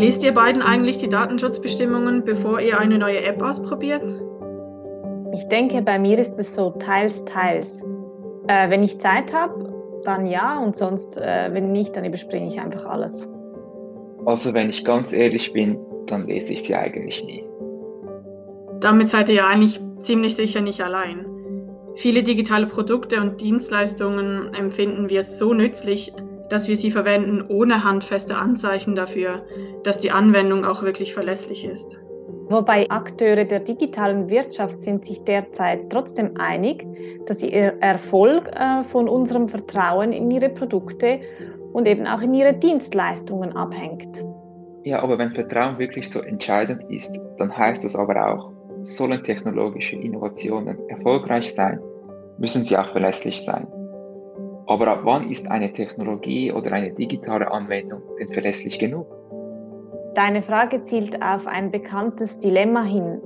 Lest 0.00 0.24
ihr 0.24 0.32
beiden 0.32 0.62
eigentlich 0.62 0.96
die 0.96 1.10
Datenschutzbestimmungen, 1.10 2.24
bevor 2.24 2.58
ihr 2.58 2.80
eine 2.80 2.96
neue 2.96 3.22
App 3.22 3.42
ausprobiert? 3.42 4.10
Ich 5.34 5.46
denke, 5.48 5.82
bei 5.82 5.98
mir 5.98 6.18
ist 6.18 6.38
es 6.38 6.54
so 6.54 6.70
teils, 6.70 7.22
teils. 7.26 7.82
Äh, 8.48 8.70
wenn 8.70 8.82
ich 8.82 8.98
Zeit 8.98 9.30
habe, 9.34 10.00
dann 10.04 10.24
ja 10.24 10.58
und 10.58 10.74
sonst, 10.74 11.18
äh, 11.18 11.50
wenn 11.52 11.72
nicht, 11.72 11.94
dann 11.96 12.06
überspringe 12.06 12.48
ich 12.48 12.58
einfach 12.58 12.86
alles. 12.86 13.28
Also 14.24 14.54
wenn 14.54 14.70
ich 14.70 14.86
ganz 14.86 15.12
ehrlich 15.12 15.52
bin, 15.52 15.78
dann 16.06 16.26
lese 16.26 16.54
ich 16.54 16.62
sie 16.62 16.74
eigentlich 16.74 17.22
nie. 17.26 17.44
Damit 18.80 19.10
seid 19.10 19.28
ihr 19.28 19.34
ja 19.34 19.48
eigentlich 19.48 19.82
ziemlich 19.98 20.34
sicher 20.34 20.62
nicht 20.62 20.80
allein. 20.80 21.26
Viele 21.96 22.22
digitale 22.22 22.66
Produkte 22.66 23.20
und 23.20 23.42
Dienstleistungen 23.42 24.54
empfinden 24.54 25.10
wir 25.10 25.22
so 25.22 25.52
nützlich, 25.52 26.14
dass 26.50 26.68
wir 26.68 26.76
sie 26.76 26.90
verwenden 26.90 27.42
ohne 27.48 27.82
handfeste 27.84 28.36
Anzeichen 28.36 28.94
dafür, 28.94 29.46
dass 29.84 30.00
die 30.00 30.10
Anwendung 30.10 30.64
auch 30.64 30.82
wirklich 30.82 31.14
verlässlich 31.14 31.64
ist. 31.64 31.98
Wobei 32.50 32.90
Akteure 32.90 33.44
der 33.44 33.60
digitalen 33.60 34.28
Wirtschaft 34.28 34.82
sind 34.82 35.04
sich 35.04 35.22
derzeit 35.22 35.88
trotzdem 35.88 36.36
einig, 36.36 36.84
dass 37.26 37.44
ihr 37.44 37.74
Erfolg 37.80 38.50
äh, 38.52 38.82
von 38.82 39.08
unserem 39.08 39.48
Vertrauen 39.48 40.12
in 40.12 40.28
ihre 40.32 40.48
Produkte 40.48 41.20
und 41.72 41.86
eben 41.86 42.08
auch 42.08 42.20
in 42.20 42.34
ihre 42.34 42.52
Dienstleistungen 42.52 43.52
abhängt. 43.56 44.24
Ja, 44.82 45.00
aber 45.00 45.16
wenn 45.18 45.30
Vertrauen 45.30 45.78
wirklich 45.78 46.10
so 46.10 46.22
entscheidend 46.22 46.82
ist, 46.90 47.20
dann 47.38 47.56
heißt 47.56 47.84
das 47.84 47.94
aber 47.94 48.34
auch, 48.34 48.50
sollen 48.82 49.22
technologische 49.22 49.94
Innovationen 49.94 50.76
erfolgreich 50.88 51.54
sein, 51.54 51.78
müssen 52.38 52.64
sie 52.64 52.76
auch 52.76 52.90
verlässlich 52.90 53.44
sein. 53.44 53.68
Aber 54.70 54.86
ab 54.86 55.00
wann 55.02 55.28
ist 55.28 55.50
eine 55.50 55.72
Technologie 55.72 56.52
oder 56.52 56.70
eine 56.70 56.92
digitale 56.92 57.50
Anwendung 57.50 58.02
denn 58.20 58.32
verlässlich 58.32 58.78
genug? 58.78 59.04
Deine 60.14 60.42
Frage 60.42 60.80
zielt 60.82 61.20
auf 61.20 61.44
ein 61.48 61.72
bekanntes 61.72 62.38
Dilemma 62.38 62.84
hin. 62.84 63.20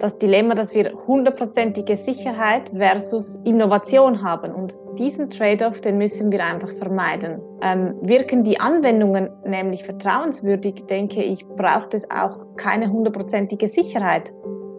Das 0.00 0.18
Dilemma, 0.18 0.54
dass 0.54 0.74
wir 0.74 0.92
hundertprozentige 1.06 1.96
Sicherheit 1.96 2.70
versus 2.76 3.40
Innovation 3.44 4.22
haben. 4.22 4.52
Und 4.52 4.74
diesen 4.98 5.30
Trade-off, 5.30 5.80
den 5.80 5.96
müssen 5.96 6.30
wir 6.30 6.44
einfach 6.44 6.72
vermeiden. 6.74 7.40
Ähm, 7.62 7.94
wirken 8.02 8.44
die 8.44 8.60
Anwendungen 8.60 9.30
nämlich 9.46 9.84
vertrauenswürdig, 9.84 10.84
denke 10.90 11.22
ich, 11.22 11.42
braucht 11.56 11.94
es 11.94 12.04
auch 12.10 12.54
keine 12.56 12.92
hundertprozentige 12.92 13.68
Sicherheit, 13.68 14.30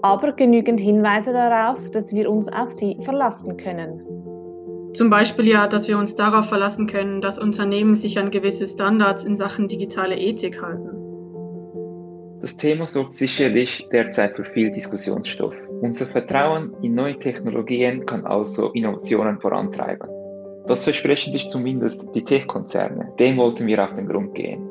aber 0.04 0.34
genügend 0.34 0.80
Hinweise 0.80 1.34
darauf, 1.34 1.80
dass 1.90 2.14
wir 2.14 2.30
uns 2.30 2.48
auf 2.50 2.72
sie 2.72 3.00
verlassen 3.02 3.58
können. 3.58 4.23
Zum 4.94 5.10
Beispiel 5.10 5.48
ja, 5.48 5.68
dass 5.68 5.88
wir 5.88 5.98
uns 5.98 6.16
darauf 6.16 6.50
verlassen 6.50 6.86
können, 6.86 7.20
dass 7.20 7.40
Unternehmen 7.40 7.96
sich 7.96 8.20
an 8.20 8.30
gewisse 8.30 8.68
Standards 8.68 9.24
in 9.24 9.36
Sachen 9.36 9.68
digitale 9.68 10.16
Ethik 10.16 10.62
halten. 10.62 10.90
Das 12.42 12.58
Thema 12.58 12.86
sorgt 12.86 13.16
sicherlich 13.16 13.88
derzeit 13.92 14.36
für 14.36 14.44
viel 14.44 14.70
Diskussionsstoff. 14.72 15.56
Unser 15.82 16.06
Vertrauen 16.06 16.76
in 16.84 16.94
neue 16.94 17.18
Technologien 17.18 18.06
kann 18.06 18.26
also 18.26 18.70
Innovationen 18.74 19.40
vorantreiben. 19.40 20.08
Das 20.68 20.84
versprechen 20.84 21.34
sich 21.34 21.48
zumindest 21.48 22.14
die 22.14 22.24
Tech-Konzerne. 22.24 23.14
Dem 23.18 23.38
wollten 23.38 23.66
wir 23.66 23.84
auf 23.84 23.94
den 23.96 24.08
Grund 24.08 24.36
gehen. 24.36 24.62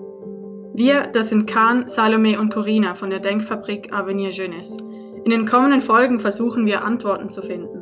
Wir, 0.74 1.08
das 1.12 1.30
sind 1.30 1.46
Kahn, 1.46 1.88
Salome 1.88 2.38
und 2.38 2.52
Corina 2.52 2.94
von 2.94 3.10
der 3.10 3.20
Denkfabrik 3.20 3.92
Avenir 3.92 4.30
Jeunesse. 4.30 4.78
In 5.24 5.30
den 5.30 5.46
kommenden 5.46 5.80
Folgen 5.80 6.20
versuchen 6.20 6.64
wir 6.64 6.84
Antworten 6.84 7.28
zu 7.28 7.42
finden 7.42 7.81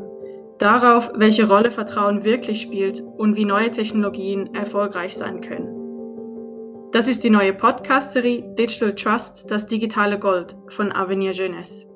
darauf, 0.61 1.11
welche 1.15 1.49
Rolle 1.49 1.71
Vertrauen 1.71 2.25
wirklich 2.25 2.61
spielt 2.61 3.03
und 3.17 3.37
wie 3.37 3.45
neue 3.45 3.71
Technologien 3.71 4.55
erfolgreich 4.55 5.17
sein 5.17 5.41
können. 5.41 5.77
Das 6.93 7.07
ist 7.07 7.23
die 7.25 7.31
neue 7.31 7.53
Podcast-Serie 7.53 8.55
Digital 8.57 8.95
Trust, 8.95 9.51
das 9.51 9.67
digitale 9.67 10.19
Gold 10.19 10.57
von 10.69 10.93
Avenir 10.93 11.33
Jeunesse. 11.33 11.87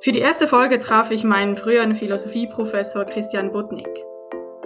Für 0.00 0.12
die 0.12 0.18
erste 0.18 0.46
Folge 0.46 0.78
traf 0.80 1.10
ich 1.10 1.24
meinen 1.24 1.56
früheren 1.56 1.94
Philosophieprofessor 1.94 3.06
Christian 3.06 3.52
Butnik. 3.52 3.88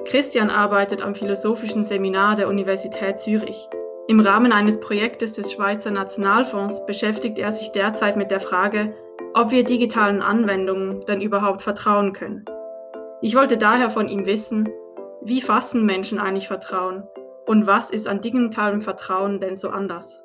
Christian 0.04 0.50
arbeitet 0.50 1.00
am 1.00 1.14
Philosophischen 1.14 1.84
Seminar 1.84 2.34
der 2.34 2.48
Universität 2.48 3.20
Zürich. 3.20 3.68
Im 4.08 4.18
Rahmen 4.18 4.52
eines 4.52 4.80
Projektes 4.80 5.34
des 5.34 5.52
Schweizer 5.52 5.92
Nationalfonds 5.92 6.84
beschäftigt 6.86 7.38
er 7.38 7.52
sich 7.52 7.70
derzeit 7.70 8.16
mit 8.16 8.32
der 8.32 8.40
Frage, 8.40 8.94
ob 9.38 9.52
wir 9.52 9.62
digitalen 9.62 10.20
Anwendungen 10.20 11.04
denn 11.06 11.20
überhaupt 11.20 11.62
vertrauen 11.62 12.12
können. 12.12 12.44
Ich 13.22 13.36
wollte 13.36 13.56
daher 13.56 13.88
von 13.88 14.08
ihm 14.08 14.26
wissen, 14.26 14.68
wie 15.22 15.40
fassen 15.40 15.86
Menschen 15.86 16.18
eigentlich 16.18 16.48
Vertrauen 16.48 17.04
und 17.46 17.68
was 17.68 17.90
ist 17.90 18.08
an 18.08 18.20
digitalem 18.20 18.80
Vertrauen 18.80 19.38
denn 19.38 19.54
so 19.54 19.68
anders? 19.68 20.24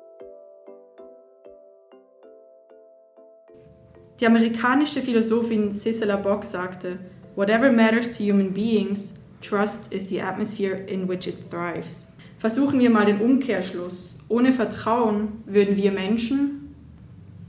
Die 4.18 4.26
amerikanische 4.26 5.00
Philosophin 5.00 5.70
Cicela 5.70 6.16
Bock 6.16 6.44
sagte, 6.44 6.98
Whatever 7.36 7.70
matters 7.70 8.18
to 8.18 8.24
human 8.24 8.52
beings, 8.52 9.20
trust 9.40 9.92
is 9.92 10.08
the 10.08 10.20
atmosphere 10.20 10.74
in 10.74 11.08
which 11.08 11.28
it 11.28 11.50
thrives. 11.50 12.12
Versuchen 12.38 12.80
wir 12.80 12.90
mal 12.90 13.06
den 13.06 13.20
Umkehrschluss. 13.20 14.18
Ohne 14.28 14.52
Vertrauen 14.52 15.44
würden 15.46 15.76
wir 15.76 15.92
Menschen 15.92 16.63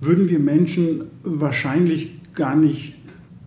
würden 0.01 0.29
wir 0.29 0.39
Menschen 0.39 1.05
wahrscheinlich 1.23 2.11
gar 2.33 2.55
nicht 2.55 2.95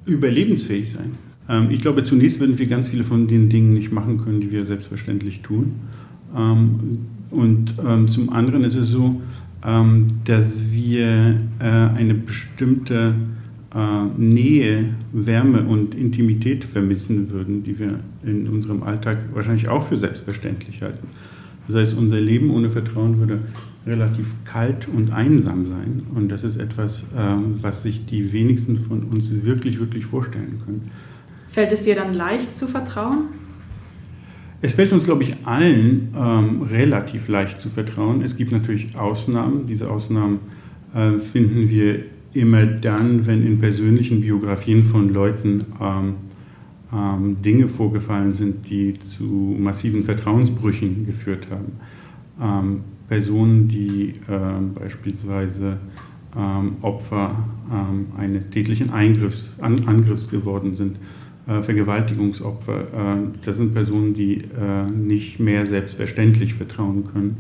überlebensfähig 0.07 0.93
sein. 0.93 1.15
Ähm, 1.49 1.71
ich 1.71 1.81
glaube, 1.81 2.05
zunächst 2.05 2.41
würden 2.41 2.59
wir 2.59 2.67
ganz 2.67 2.89
viele 2.89 3.05
von 3.05 3.29
den 3.29 3.49
Dingen 3.49 3.75
nicht 3.75 3.93
machen 3.93 4.19
können, 4.19 4.41
die 4.41 4.51
wir 4.51 4.65
selbstverständlich 4.65 5.43
tun. 5.43 5.75
Ähm, 6.37 6.99
und 7.31 7.75
ähm, 7.87 8.09
zum 8.09 8.31
anderen 8.31 8.65
ist 8.65 8.77
es 8.77 8.89
so, 8.89 9.21
dass 10.25 10.71
wir 10.71 11.41
äh, 11.59 11.65
eine 11.65 12.15
bestimmte 12.15 13.17
äh, 13.75 14.05
Nähe, 14.17 14.91
Wärme 15.13 15.65
und 15.65 15.95
Intimität 15.95 16.65
vermissen 16.65 17.31
würden, 17.31 17.65
die 17.65 17.79
wir 17.79 17.99
in 18.25 18.49
unserem 18.49 18.83
Alltag 18.83 19.19
wahrscheinlich 19.35 19.69
auch 19.69 19.89
für 19.89 19.97
selbstverständlich 19.97 20.81
halten. 20.81 21.09
Das 21.67 21.77
heißt, 21.77 21.99
unser 21.99 22.21
Leben 22.21 22.51
ohne 22.51 22.71
Vertrauen 22.71 23.19
würde 23.19 23.41
relativ 23.89 24.33
kalt 24.45 24.87
und 24.89 25.13
einsam 25.13 25.67
sein. 25.67 26.03
Und 26.15 26.29
das 26.29 26.45
ist 26.45 26.57
etwas, 26.57 27.05
ähm, 27.17 27.57
was 27.61 27.83
sich 27.83 28.07
die 28.07 28.33
wenigsten 28.33 28.79
von 28.79 29.05
uns 29.05 29.31
wirklich, 29.45 29.81
wirklich 29.81 30.07
vorstellen 30.07 30.61
können. 30.65 30.91
Fällt 31.49 31.73
es 31.73 31.83
dir 31.83 31.95
dann 31.95 32.15
leicht 32.15 32.57
zu 32.57 32.67
vertrauen? 32.67 33.31
Es 34.61 34.75
fällt 34.75 34.93
uns, 34.93 35.05
glaube 35.05 35.23
ich, 35.23 35.37
allen 35.45 36.09
ähm, 36.17 36.63
relativ 36.63 37.29
leicht 37.29 37.61
zu 37.61 37.71
vertrauen. 37.71 38.23
Es 38.23 38.37
gibt 38.37 38.53
natürlich 38.53 38.97
Ausnahmen. 38.97 39.67
Diese 39.67 39.89
Ausnahmen 39.91 40.41
äh, 40.95 41.19
finden 41.19 41.71
wir 41.71 42.05
immer 42.33 42.67
dann, 42.67 43.27
wenn 43.27 43.47
in 43.47 43.61
persönlichen 43.61 44.21
Biografien 44.21 44.85
von 44.85 45.09
Leuten 45.09 45.65
ähm, 45.81 46.15
ähm, 46.93 47.37
Dinge 47.43 47.69
vorgefallen 47.69 48.33
sind, 48.33 48.69
die 48.69 48.99
zu 49.17 49.25
massiven 49.59 50.05
Vertrauensbrüchen 50.05 51.07
geführt 51.07 51.47
haben. 51.51 52.81
Personen, 53.09 53.69
die 53.69 54.15
äh, 54.29 54.79
beispielsweise 54.79 55.79
ähm, 56.37 56.77
Opfer 56.83 57.45
ähm, 57.73 58.07
eines 58.17 58.51
tätlichen 58.51 58.91
Eingriffs, 58.91 59.57
An 59.61 59.89
Angriffs 59.89 60.29
geworden 60.29 60.75
sind, 60.75 60.99
äh, 61.47 61.63
Vergewaltigungsopfer. 61.63 62.81
Äh, 62.81 63.17
das 63.45 63.57
sind 63.57 63.73
Personen, 63.75 64.13
die 64.13 64.43
äh, 64.43 64.91
nicht 64.91 65.41
mehr 65.41 65.67
selbstverständlich 65.67 66.55
vertrauen 66.55 67.05
können 67.13 67.39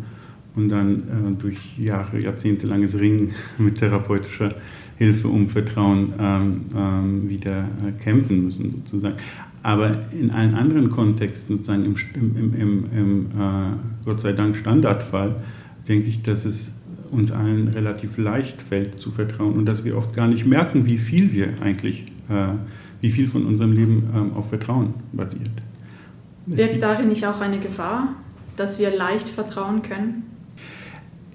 und 0.56 0.70
dann 0.70 0.96
äh, 0.96 1.40
durch 1.40 1.78
Jahre, 1.78 2.18
jahrzehntelanges 2.18 2.98
Ringen 2.98 3.34
mit 3.58 3.78
therapeutischer 3.78 4.54
Hilfe 4.96 5.28
um 5.28 5.46
Vertrauen 5.46 6.12
ähm, 6.18 6.64
ähm, 6.74 7.28
wieder 7.28 7.68
äh, 7.86 7.92
kämpfen 8.02 8.44
müssen, 8.44 8.70
sozusagen. 8.70 9.16
Aber 9.62 10.06
in 10.18 10.30
allen 10.30 10.54
anderen 10.54 10.88
Kontexten, 10.90 11.56
sozusagen 11.56 11.84
im, 11.84 11.94
im, 12.14 12.54
im, 12.54 12.84
im 12.96 13.26
Gott 14.04 14.20
sei 14.20 14.32
Dank 14.32 14.56
Standardfall, 14.56 15.34
denke 15.88 16.08
ich, 16.08 16.22
dass 16.22 16.44
es 16.44 16.72
uns 17.10 17.32
allen 17.32 17.68
relativ 17.68 18.18
leicht 18.18 18.60
fällt 18.60 19.00
zu 19.00 19.10
vertrauen 19.10 19.54
und 19.54 19.66
dass 19.66 19.84
wir 19.84 19.96
oft 19.96 20.14
gar 20.14 20.28
nicht 20.28 20.46
merken, 20.46 20.86
wie 20.86 20.98
viel 20.98 21.32
wir 21.32 21.62
eigentlich, 21.62 22.12
äh, 22.28 22.48
wie 23.00 23.10
viel 23.10 23.28
von 23.28 23.46
unserem 23.46 23.72
Leben 23.72 24.08
ähm, 24.14 24.32
auf 24.34 24.50
Vertrauen 24.50 24.94
basiert. 25.12 25.50
Wirkt 26.46 26.82
darin 26.82 27.08
nicht 27.08 27.26
auch 27.26 27.40
eine 27.40 27.58
Gefahr, 27.58 28.14
dass 28.56 28.78
wir 28.78 28.94
leicht 28.94 29.28
vertrauen 29.28 29.82
können? 29.82 30.24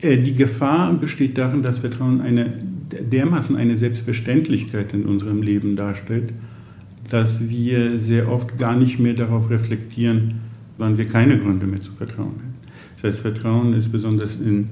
Äh, 0.01 0.17
die 0.17 0.35
Gefahr 0.35 0.93
besteht 0.93 1.37
darin, 1.37 1.63
dass 1.63 1.79
Vertrauen 1.79 2.21
eine, 2.21 2.53
dermaßen 2.91 3.55
eine 3.55 3.77
Selbstverständlichkeit 3.77 4.93
in 4.93 5.05
unserem 5.05 5.41
Leben 5.41 5.75
darstellt, 5.75 6.33
dass 7.09 7.49
wir 7.49 7.99
sehr 7.99 8.31
oft 8.31 8.57
gar 8.57 8.75
nicht 8.75 8.99
mehr 8.99 9.13
darauf 9.13 9.49
reflektieren, 9.49 10.41
wann 10.77 10.97
wir 10.97 11.05
keine 11.05 11.37
Gründe 11.37 11.67
mehr 11.67 11.81
zu 11.81 11.91
vertrauen 11.91 12.33
haben. 12.39 12.52
Das 13.03 13.19
Vertrauen 13.19 13.73
ist 13.73 13.91
besonders 13.91 14.37
in, 14.37 14.69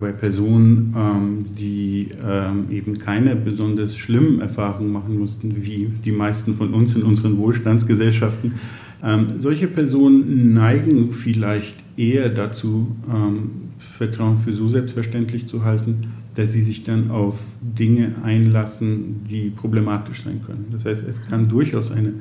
bei 0.00 0.10
Personen, 0.10 0.92
ähm, 0.96 1.44
die 1.56 2.08
ähm, 2.26 2.66
eben 2.70 2.98
keine 2.98 3.36
besonders 3.36 3.96
schlimmen 3.96 4.40
Erfahrungen 4.40 4.92
machen 4.92 5.16
mussten, 5.16 5.64
wie 5.64 5.88
die 6.04 6.12
meisten 6.12 6.56
von 6.56 6.74
uns 6.74 6.96
in 6.96 7.02
unseren 7.04 7.38
Wohlstandsgesellschaften, 7.38 8.54
Ähm, 9.02 9.38
solche 9.38 9.68
Personen 9.68 10.54
neigen 10.54 11.12
vielleicht 11.12 11.76
eher 11.96 12.28
dazu, 12.30 12.96
ähm, 13.12 13.50
Vertrauen 13.78 14.38
für 14.38 14.52
so 14.52 14.66
selbstverständlich 14.68 15.46
zu 15.46 15.64
halten, 15.64 16.08
dass 16.34 16.52
sie 16.52 16.62
sich 16.62 16.82
dann 16.84 17.10
auf 17.10 17.38
Dinge 17.60 18.14
einlassen, 18.22 19.22
die 19.28 19.50
problematisch 19.50 20.24
sein 20.24 20.40
können. 20.44 20.66
Das 20.70 20.84
heißt, 20.86 21.04
es 21.06 21.22
kann 21.22 21.48
durchaus 21.48 21.90
eine 21.90 22.14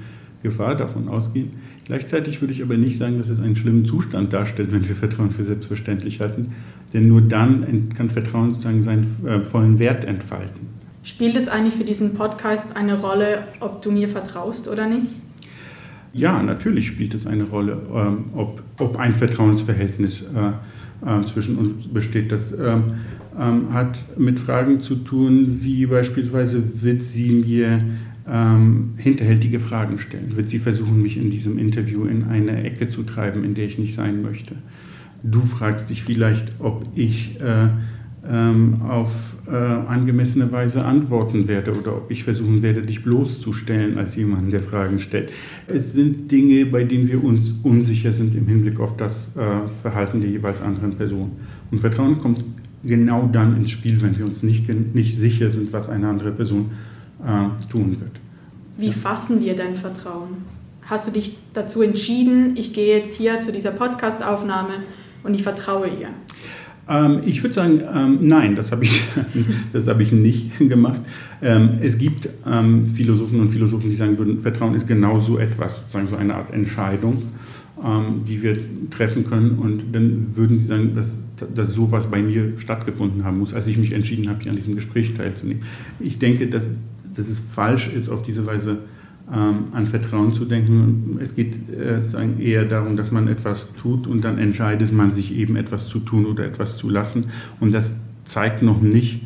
Gefahr 0.43 0.75
davon 0.75 1.07
ausgehen. 1.07 1.49
Gleichzeitig 1.85 2.41
würde 2.41 2.53
ich 2.53 2.63
aber 2.63 2.77
nicht 2.77 2.97
sagen, 2.97 3.19
dass 3.19 3.29
es 3.29 3.39
einen 3.39 3.55
schlimmen 3.55 3.85
Zustand 3.85 4.33
darstellt, 4.33 4.71
wenn 4.71 4.87
wir 4.87 4.95
Vertrauen 4.95 5.31
für 5.31 5.45
selbstverständlich 5.45 6.19
halten, 6.19 6.53
denn 6.93 7.07
nur 7.07 7.21
dann 7.21 7.89
kann 7.95 8.09
Vertrauen 8.09 8.51
sozusagen 8.51 8.81
seinen 8.81 9.05
äh, 9.25 9.43
vollen 9.43 9.77
Wert 9.77 10.03
entfalten. 10.03 10.67
Spielt 11.03 11.35
es 11.35 11.47
eigentlich 11.47 11.75
für 11.75 11.83
diesen 11.83 12.15
Podcast 12.15 12.75
eine 12.75 12.99
Rolle, 12.99 13.43
ob 13.59 13.83
du 13.83 13.91
mir 13.91 14.09
vertraust 14.09 14.67
oder 14.67 14.87
nicht? 14.87 15.11
Ja, 16.13 16.41
natürlich 16.41 16.87
spielt 16.87 17.13
es 17.13 17.27
eine 17.27 17.43
Rolle, 17.43 17.79
ähm, 17.93 18.25
ob, 18.33 18.63
ob 18.79 18.97
ein 18.97 19.13
Vertrauensverhältnis 19.13 20.23
äh, 20.23 20.53
äh, 21.05 21.25
zwischen 21.25 21.57
uns 21.57 21.87
besteht. 21.87 22.31
Das 22.31 22.51
ähm, 22.53 22.95
ähm, 23.39 23.73
hat 23.73 23.97
mit 24.17 24.39
Fragen 24.39 24.81
zu 24.81 24.95
tun, 24.95 25.59
wie 25.61 25.85
beispielsweise 25.85 26.63
wird 26.81 27.03
sie 27.03 27.43
mir 27.45 27.81
ähm, 28.27 28.93
hinterhältige 28.97 29.59
Fragen 29.59 29.99
stellen, 29.99 30.35
wird 30.35 30.49
sie 30.49 30.59
versuchen, 30.59 31.01
mich 31.01 31.17
in 31.17 31.29
diesem 31.29 31.57
Interview 31.57 32.05
in 32.05 32.25
eine 32.25 32.63
Ecke 32.63 32.89
zu 32.89 33.03
treiben, 33.03 33.43
in 33.43 33.53
der 33.53 33.65
ich 33.65 33.77
nicht 33.77 33.95
sein 33.95 34.21
möchte. 34.21 34.55
Du 35.23 35.41
fragst 35.41 35.89
dich 35.89 36.03
vielleicht, 36.03 36.55
ob 36.59 36.85
ich 36.95 37.39
äh, 37.41 37.67
ähm, 38.29 38.81
auf 38.81 39.11
äh, 39.47 39.55
angemessene 39.55 40.51
Weise 40.51 40.83
antworten 40.83 41.47
werde 41.47 41.73
oder 41.73 41.95
ob 41.95 42.09
ich 42.09 42.23
versuchen 42.23 42.61
werde, 42.61 42.81
dich 42.81 43.03
bloßzustellen 43.03 43.97
als 43.97 44.15
jemand, 44.15 44.51
der 44.51 44.61
Fragen 44.61 44.99
stellt. 44.99 45.31
Es 45.67 45.93
sind 45.93 46.31
Dinge, 46.31 46.65
bei 46.65 46.83
denen 46.83 47.07
wir 47.07 47.23
uns 47.23 47.53
unsicher 47.63 48.13
sind 48.13 48.35
im 48.35 48.47
Hinblick 48.47 48.79
auf 48.79 48.97
das 48.97 49.27
äh, 49.35 49.69
Verhalten 49.81 50.21
der 50.21 50.29
jeweils 50.29 50.61
anderen 50.61 50.95
Person. 50.95 51.31
Und 51.71 51.79
Vertrauen 51.79 52.19
kommt 52.19 52.43
genau 52.83 53.29
dann 53.31 53.55
ins 53.57 53.71
Spiel, 53.71 54.01
wenn 54.01 54.17
wir 54.17 54.25
uns 54.25 54.43
nicht, 54.43 54.67
nicht 54.95 55.17
sicher 55.17 55.49
sind, 55.49 55.73
was 55.73 55.89
eine 55.89 56.07
andere 56.07 56.31
Person 56.31 56.71
äh, 57.23 57.69
tun 57.71 57.97
wird. 57.99 58.11
Wie 58.77 58.91
fassen 58.91 59.39
wir 59.41 59.55
dein 59.55 59.75
Vertrauen? 59.75 60.45
Hast 60.83 61.07
du 61.07 61.11
dich 61.11 61.37
dazu 61.53 61.81
entschieden, 61.81 62.55
ich 62.57 62.73
gehe 62.73 62.95
jetzt 62.97 63.15
hier 63.15 63.39
zu 63.39 63.51
dieser 63.51 63.71
Podcast-Aufnahme 63.71 64.83
und 65.23 65.33
ich 65.33 65.43
vertraue 65.43 65.87
ihr? 65.87 66.09
Ähm, 66.87 67.21
ich 67.25 67.41
würde 67.41 67.53
sagen, 67.53 67.81
ähm, 67.93 68.19
nein, 68.21 68.55
das 68.55 68.71
habe 68.71 68.83
ich, 68.83 69.01
hab 69.73 69.99
ich 69.99 70.11
nicht 70.11 70.59
gemacht. 70.69 70.99
Ähm, 71.41 71.79
es 71.81 71.97
gibt 71.97 72.29
ähm, 72.45 72.87
Philosophen 72.87 73.39
und 73.39 73.51
Philosophen, 73.51 73.89
die 73.89 73.95
sagen 73.95 74.17
würden, 74.17 74.41
Vertrauen 74.41 74.75
ist 74.75 74.87
genau 74.87 75.19
so 75.19 75.39
etwas, 75.39 75.77
sozusagen 75.77 76.07
so 76.07 76.15
eine 76.15 76.35
Art 76.35 76.53
Entscheidung, 76.53 77.23
ähm, 77.83 78.23
die 78.27 78.41
wir 78.43 78.57
treffen 78.91 79.25
können. 79.27 79.57
Und 79.57 79.91
dann 79.91 80.35
würden 80.35 80.57
sie 80.57 80.65
sagen, 80.65 80.95
dass, 80.95 81.17
dass 81.53 81.73
sowas 81.73 82.05
bei 82.05 82.21
mir 82.21 82.53
stattgefunden 82.57 83.23
haben 83.23 83.39
muss, 83.39 83.53
als 83.53 83.67
ich 83.67 83.77
mich 83.77 83.93
entschieden 83.93 84.29
habe, 84.29 84.43
hier 84.43 84.51
an 84.51 84.57
diesem 84.57 84.75
Gespräch 84.75 85.13
teilzunehmen. 85.15 85.63
Ich 85.99 86.19
denke, 86.19 86.47
dass, 86.47 86.67
dass 87.15 87.27
es 87.27 87.39
falsch 87.39 87.89
ist, 87.89 88.09
auf 88.09 88.21
diese 88.21 88.45
Weise 88.45 88.79
ähm, 89.33 89.65
an 89.71 89.87
Vertrauen 89.87 90.33
zu 90.33 90.45
denken. 90.45 91.17
Es 91.21 91.35
geht 91.35 91.69
äh, 91.69 92.01
eher 92.39 92.65
darum, 92.65 92.95
dass 92.95 93.11
man 93.11 93.27
etwas 93.27 93.67
tut 93.81 94.07
und 94.07 94.21
dann 94.21 94.37
entscheidet 94.37 94.91
man 94.91 95.13
sich 95.13 95.35
eben 95.35 95.55
etwas 95.55 95.87
zu 95.87 95.99
tun 95.99 96.25
oder 96.25 96.45
etwas 96.45 96.77
zu 96.77 96.89
lassen. 96.89 97.25
Und 97.59 97.73
das 97.73 97.95
zeigt 98.23 98.61
noch 98.61 98.81
nicht, 98.81 99.21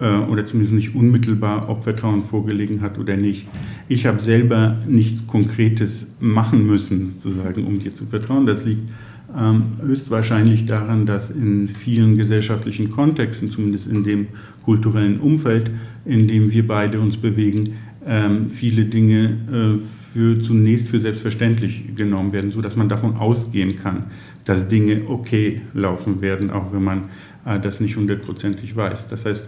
äh, 0.00 0.18
oder 0.18 0.46
zumindest 0.46 0.74
nicht 0.74 0.94
unmittelbar, 0.94 1.68
ob 1.68 1.84
Vertrauen 1.84 2.22
vorgelegen 2.22 2.80
hat 2.80 2.98
oder 2.98 3.16
nicht. 3.16 3.46
Ich 3.88 4.06
habe 4.06 4.20
selber 4.20 4.78
nichts 4.88 5.26
Konkretes 5.26 6.14
machen 6.18 6.66
müssen, 6.66 7.10
sozusagen, 7.10 7.66
um 7.66 7.78
dir 7.78 7.92
zu 7.92 8.06
vertrauen. 8.06 8.46
Das 8.46 8.64
liegt 8.64 8.90
höchstwahrscheinlich 9.34 10.66
daran, 10.66 11.06
dass 11.06 11.30
in 11.30 11.68
vielen 11.68 12.18
gesellschaftlichen 12.18 12.90
Kontexten, 12.90 13.50
zumindest 13.50 13.86
in 13.86 14.04
dem 14.04 14.26
kulturellen 14.64 15.20
Umfeld, 15.20 15.70
in 16.04 16.28
dem 16.28 16.50
wir 16.52 16.66
beide 16.66 17.00
uns 17.00 17.16
bewegen, 17.16 17.78
ähm, 18.06 18.50
viele 18.50 18.84
Dinge 18.84 19.78
äh, 19.78 19.80
für, 19.80 20.40
zunächst 20.40 20.88
für 20.88 20.98
selbstverständlich 20.98 21.94
genommen 21.94 22.32
werden, 22.32 22.50
sodass 22.50 22.76
man 22.76 22.88
davon 22.88 23.16
ausgehen 23.16 23.76
kann, 23.76 24.04
dass 24.44 24.68
Dinge 24.68 25.02
okay 25.08 25.62
laufen 25.72 26.20
werden, 26.20 26.50
auch 26.50 26.72
wenn 26.72 26.82
man 26.82 27.02
äh, 27.44 27.60
das 27.60 27.80
nicht 27.80 27.96
hundertprozentig 27.96 28.74
weiß. 28.74 29.08
Das 29.08 29.24
heißt, 29.24 29.46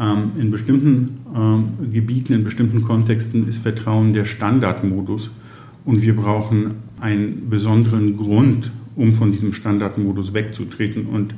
ähm, 0.00 0.32
in 0.38 0.50
bestimmten 0.50 1.20
ähm, 1.34 1.92
Gebieten, 1.92 2.32
in 2.32 2.44
bestimmten 2.44 2.82
Kontexten 2.82 3.46
ist 3.46 3.58
Vertrauen 3.58 4.14
der 4.14 4.24
Standardmodus 4.24 5.30
und 5.84 6.00
wir 6.00 6.16
brauchen 6.16 6.76
einen 7.00 7.50
besonderen 7.50 8.16
Grund, 8.16 8.70
um 8.96 9.14
von 9.14 9.32
diesem 9.32 9.52
Standardmodus 9.52 10.34
wegzutreten 10.34 11.06
und, 11.06 11.34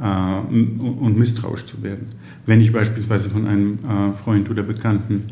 äh, 0.00 0.04
und 0.04 1.18
misstrauisch 1.18 1.66
zu 1.66 1.82
werden. 1.82 2.08
Wenn 2.46 2.60
ich 2.60 2.72
beispielsweise 2.72 3.30
von 3.30 3.46
einem 3.46 3.78
äh, 3.84 4.12
Freund 4.14 4.50
oder 4.50 4.62
Bekannten 4.62 5.24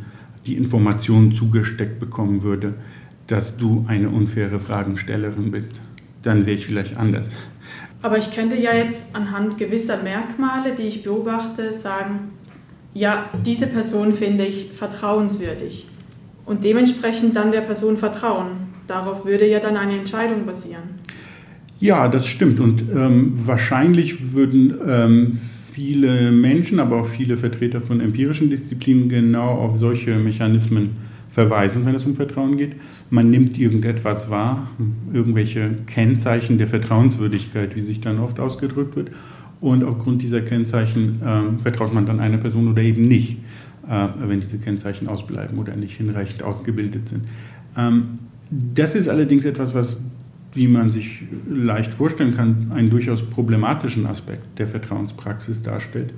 die 0.47 0.57
Information 0.57 1.33
zugesteckt 1.33 2.01
bekommen 2.01 2.43
würde, 2.43 2.75
dass 3.27 3.57
du 3.57 3.85
eine 3.89 4.11
unfaire 4.11 4.61
Fragenstellerin 4.61 5.51
bist, 5.51 5.81
dann 6.23 6.47
wäre 6.47 6.57
ich 6.57 6.67
vielleicht 6.67 6.97
anders. 6.97 7.27
Aber 8.03 8.19
ich 8.19 8.35
könnte 8.35 8.57
ja 8.57 8.75
jetzt 8.75 9.17
anhand 9.17 9.57
gewisser 9.57 10.03
Merkmale, 10.03 10.75
die 10.75 10.83
ich 10.83 11.03
beobachte, 11.05 11.73
sagen, 11.73 12.33
ja, 12.93 13.31
diese 13.45 13.67
Person 13.67 14.15
finde 14.15 14.45
ich 14.45 14.73
vertrauenswürdig 14.73 15.89
und 16.45 16.65
dementsprechend 16.65 17.35
dann 17.35 17.51
der 17.51 17.63
Person 17.63 17.97
vertrauen. 17.97 18.75
Darauf 18.87 19.25
würde 19.25 19.49
ja 19.49 19.59
dann 19.59 19.77
eine 19.77 19.97
Entscheidung 19.99 20.45
basieren. 20.45 21.01
Ja, 21.85 22.09
das 22.09 22.27
stimmt. 22.27 22.61
Und 22.61 22.83
ähm, 22.97 23.33
wahrscheinlich 23.35 24.33
würden 24.33 24.73
ähm, 24.89 25.33
viele 25.35 26.33
Menschen, 26.33 26.81
aber 26.81 27.03
auch 27.03 27.07
viele 27.07 27.37
Vertreter 27.37 27.83
von 27.83 28.01
empirischen 28.01 28.49
Disziplinen 28.49 29.11
genau 29.11 29.51
auf 29.51 29.77
solche 29.77 30.19
Mechanismen 30.19 30.97
verweisen, 31.29 31.85
wenn 31.85 31.95
es 31.95 32.07
um 32.07 32.15
Vertrauen 32.15 32.57
geht. 32.57 32.77
Man 33.11 33.31
nimmt 33.31 33.59
irgendetwas 33.59 34.31
wahr, 34.31 34.71
irgendwelche 35.13 35.73
Kennzeichen 35.87 36.57
der 36.57 36.69
Vertrauenswürdigkeit, 36.69 37.77
wie 37.77 37.83
sich 37.83 38.01
dann 38.01 38.19
oft 38.19 38.41
ausgedrückt 38.41 38.97
wird. 38.97 39.11
Und 39.61 39.85
aufgrund 39.85 40.23
dieser 40.23 40.41
Kennzeichen 40.41 41.21
äh, 41.21 41.63
vertraut 41.63 41.93
man 41.93 42.07
dann 42.07 42.19
einer 42.19 42.39
Person 42.39 42.67
oder 42.69 42.81
eben 42.81 43.03
nicht, 43.03 43.41
äh, 43.87 44.09
wenn 44.27 44.41
diese 44.41 44.57
Kennzeichen 44.57 45.07
ausbleiben 45.07 45.59
oder 45.59 45.77
nicht 45.77 45.99
hinreichend 45.99 46.45
ausgebildet 46.45 47.11
sind. 47.11 47.25
Ähm, 47.77 48.21
das 48.51 48.95
ist 48.95 49.07
allerdings 49.07 49.45
etwas, 49.45 49.75
was 49.75 49.99
wie 50.55 50.69
man 50.69 50.91
sich 50.91 51.23
leicht 51.49 51.93
vorstellen 51.93 52.37
kann, 52.37 52.71
einen 52.73 52.91
durchaus 52.91 53.23
problematischen 53.23 54.07
Aspekt 54.07 54.59
der 54.59 54.69
Vertrauenspraxis 54.69 55.63
darstellt. 55.63 56.13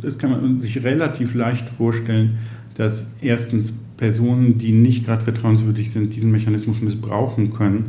Das 0.00 0.18
kann 0.18 0.30
man 0.30 0.60
sich 0.60 0.82
relativ 0.82 1.34
leicht 1.34 1.68
vorstellen, 1.68 2.38
dass 2.74 3.14
erstens 3.22 3.72
Personen, 3.96 4.58
die 4.58 4.72
nicht 4.72 5.06
gerade 5.06 5.22
vertrauenswürdig 5.22 5.90
sind, 5.90 6.14
diesen 6.14 6.30
Mechanismus 6.30 6.80
missbrauchen 6.80 7.52
können, 7.52 7.84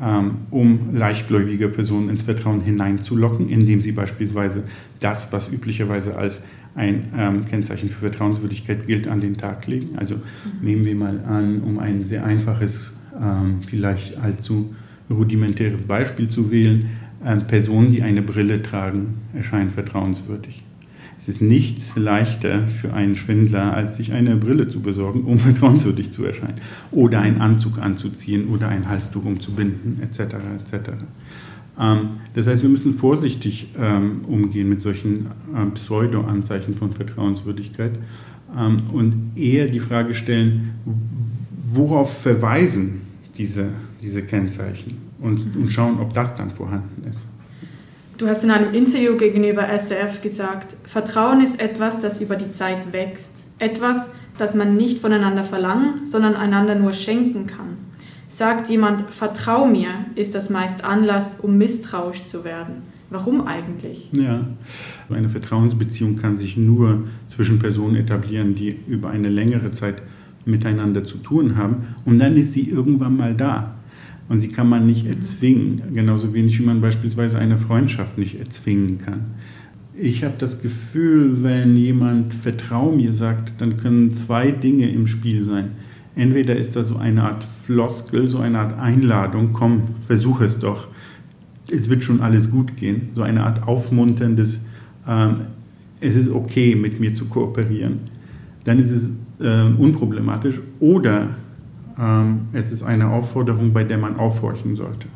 ähm, 0.00 0.32
um 0.50 0.94
leichtgläubige 0.94 1.68
Personen 1.68 2.08
ins 2.08 2.22
Vertrauen 2.22 2.60
hineinzulocken, 2.60 3.48
indem 3.48 3.80
sie 3.80 3.92
beispielsweise 3.92 4.64
das, 5.00 5.32
was 5.32 5.50
üblicherweise 5.50 6.16
als 6.16 6.40
ein 6.74 7.08
ähm, 7.16 7.44
Kennzeichen 7.44 7.88
für 7.88 8.00
Vertrauenswürdigkeit 8.00 8.86
gilt, 8.86 9.08
an 9.08 9.20
den 9.20 9.36
Tag 9.36 9.66
legen. 9.66 9.96
Also 9.96 10.16
mhm. 10.16 10.20
nehmen 10.62 10.84
wir 10.84 10.94
mal 10.94 11.20
an, 11.26 11.60
um 11.60 11.78
ein 11.78 12.04
sehr 12.04 12.24
einfaches, 12.24 12.92
ähm, 13.20 13.60
vielleicht 13.62 14.18
allzu 14.18 14.74
rudimentäres 15.12 15.84
Beispiel 15.84 16.28
zu 16.28 16.50
wählen, 16.50 16.90
ähm, 17.24 17.46
Personen, 17.46 17.88
die 17.88 18.02
eine 18.02 18.22
Brille 18.22 18.62
tragen, 18.62 19.14
erscheinen 19.34 19.70
vertrauenswürdig. 19.70 20.62
Es 21.20 21.28
ist 21.28 21.40
nichts 21.40 21.92
leichter 21.94 22.66
für 22.66 22.94
einen 22.94 23.14
Schwindler, 23.14 23.74
als 23.74 23.96
sich 23.96 24.12
eine 24.12 24.34
Brille 24.34 24.66
zu 24.66 24.80
besorgen, 24.80 25.22
um 25.22 25.38
vertrauenswürdig 25.38 26.10
zu 26.10 26.24
erscheinen. 26.24 26.56
Oder 26.90 27.20
einen 27.20 27.40
Anzug 27.40 27.78
anzuziehen 27.78 28.48
oder 28.48 28.68
ein 28.68 28.88
Halstuch 28.88 29.24
umzubinden, 29.24 30.00
etc. 30.02 30.34
etc. 30.58 30.90
Ähm, 31.78 31.98
das 32.34 32.48
heißt, 32.48 32.62
wir 32.62 32.70
müssen 32.70 32.94
vorsichtig 32.94 33.68
ähm, 33.78 34.24
umgehen 34.26 34.68
mit 34.68 34.82
solchen 34.82 35.26
Pseudo-Anzeichen 35.74 36.74
von 36.74 36.92
Vertrauenswürdigkeit 36.92 37.92
und 38.92 39.32
eher 39.34 39.68
die 39.68 39.80
Frage 39.80 40.12
stellen, 40.12 40.72
worauf 41.72 42.20
verweisen 42.20 43.00
diese 43.36 43.70
diese 44.02 44.22
Kennzeichen 44.22 44.98
und, 45.20 45.56
und 45.56 45.70
schauen, 45.70 46.00
ob 46.00 46.12
das 46.12 46.34
dann 46.34 46.50
vorhanden 46.50 47.04
ist. 47.08 47.20
Du 48.18 48.28
hast 48.28 48.44
in 48.44 48.50
einem 48.50 48.74
Interview 48.74 49.16
gegenüber 49.16 49.66
SRF 49.66 50.20
gesagt, 50.20 50.76
Vertrauen 50.84 51.40
ist 51.40 51.60
etwas, 51.60 52.00
das 52.00 52.20
über 52.20 52.36
die 52.36 52.52
Zeit 52.52 52.92
wächst. 52.92 53.44
Etwas, 53.58 54.10
das 54.38 54.54
man 54.54 54.76
nicht 54.76 55.00
voneinander 55.00 55.44
verlangen, 55.44 56.04
sondern 56.04 56.34
einander 56.34 56.74
nur 56.74 56.92
schenken 56.92 57.46
kann. 57.46 57.78
Sagt 58.28 58.68
jemand, 58.68 59.02
vertrau 59.10 59.66
mir, 59.66 59.90
ist 60.14 60.34
das 60.34 60.50
meist 60.50 60.84
Anlass, 60.84 61.40
um 61.40 61.58
misstrauisch 61.58 62.24
zu 62.26 62.44
werden. 62.44 62.82
Warum 63.10 63.46
eigentlich? 63.46 64.08
Ja, 64.16 64.46
eine 65.10 65.28
Vertrauensbeziehung 65.28 66.16
kann 66.16 66.38
sich 66.38 66.56
nur 66.56 67.04
zwischen 67.28 67.58
Personen 67.58 67.96
etablieren, 67.96 68.54
die 68.54 68.78
über 68.86 69.10
eine 69.10 69.28
längere 69.28 69.70
Zeit 69.70 70.02
miteinander 70.44 71.04
zu 71.04 71.18
tun 71.18 71.56
haben. 71.56 71.88
Und 72.04 72.18
dann 72.18 72.36
ist 72.36 72.52
sie 72.52 72.68
irgendwann 72.68 73.16
mal 73.16 73.34
da. 73.34 73.74
Und 74.28 74.40
sie 74.40 74.48
kann 74.48 74.68
man 74.68 74.86
nicht 74.86 75.06
erzwingen, 75.06 75.82
genauso 75.92 76.32
wenig 76.32 76.58
wie 76.58 76.64
man 76.64 76.80
beispielsweise 76.80 77.38
eine 77.38 77.58
Freundschaft 77.58 78.18
nicht 78.18 78.38
erzwingen 78.38 78.98
kann. 78.98 79.20
Ich 79.94 80.24
habe 80.24 80.34
das 80.38 80.62
Gefühl, 80.62 81.42
wenn 81.42 81.76
jemand 81.76 82.32
Vertrau 82.32 82.90
mir 82.90 83.12
sagt, 83.12 83.60
dann 83.60 83.76
können 83.76 84.10
zwei 84.10 84.50
Dinge 84.50 84.90
im 84.90 85.06
Spiel 85.06 85.42
sein. 85.42 85.72
Entweder 86.14 86.56
ist 86.56 86.76
da 86.76 86.84
so 86.84 86.96
eine 86.96 87.22
Art 87.24 87.44
Floskel, 87.44 88.28
so 88.28 88.38
eine 88.38 88.58
Art 88.58 88.78
Einladung, 88.78 89.52
komm, 89.52 89.82
versuch 90.06 90.40
es 90.40 90.58
doch, 90.58 90.88
es 91.70 91.88
wird 91.88 92.04
schon 92.04 92.20
alles 92.20 92.50
gut 92.50 92.76
gehen, 92.76 93.10
so 93.14 93.22
eine 93.22 93.44
Art 93.44 93.66
aufmunterndes, 93.66 94.60
ähm, 95.08 95.42
es 96.00 96.16
ist 96.16 96.30
okay, 96.30 96.74
mit 96.74 97.00
mir 97.00 97.14
zu 97.14 97.26
kooperieren. 97.26 98.00
Dann 98.64 98.78
ist 98.78 98.90
es 98.90 99.10
äh, 99.40 99.72
unproblematisch. 99.76 100.60
Oder 100.80 101.28
ähm, 101.98 102.42
es 102.52 102.72
ist 102.72 102.82
eine 102.82 103.08
Aufforderung, 103.08 103.72
bei 103.72 103.84
der 103.84 103.98
man 103.98 104.16
aufhorchen 104.16 104.76
sollte. 104.76 105.08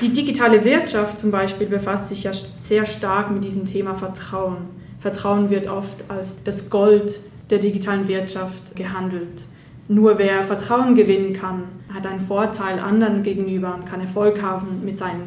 Die 0.00 0.12
digitale 0.12 0.64
Wirtschaft 0.64 1.18
zum 1.18 1.30
Beispiel 1.30 1.68
befasst 1.68 2.08
sich 2.08 2.24
ja 2.24 2.32
sehr 2.32 2.84
stark 2.84 3.30
mit 3.30 3.44
diesem 3.44 3.64
Thema 3.64 3.94
Vertrauen. 3.94 4.56
Vertrauen 4.98 5.50
wird 5.50 5.68
oft 5.68 6.04
als 6.08 6.42
das 6.42 6.68
Gold 6.70 7.20
der 7.50 7.58
digitalen 7.58 8.08
Wirtschaft 8.08 8.74
gehandelt. 8.74 9.44
Nur 9.86 10.18
wer 10.18 10.44
Vertrauen 10.44 10.94
gewinnen 10.94 11.32
kann, 11.34 11.64
hat 11.92 12.06
einen 12.06 12.20
Vorteil 12.20 12.78
anderen 12.78 13.22
gegenüber 13.22 13.74
und 13.74 13.84
kann 13.84 14.00
Erfolg 14.00 14.42
haben 14.42 14.82
mit 14.84 14.96
seinen 14.96 15.22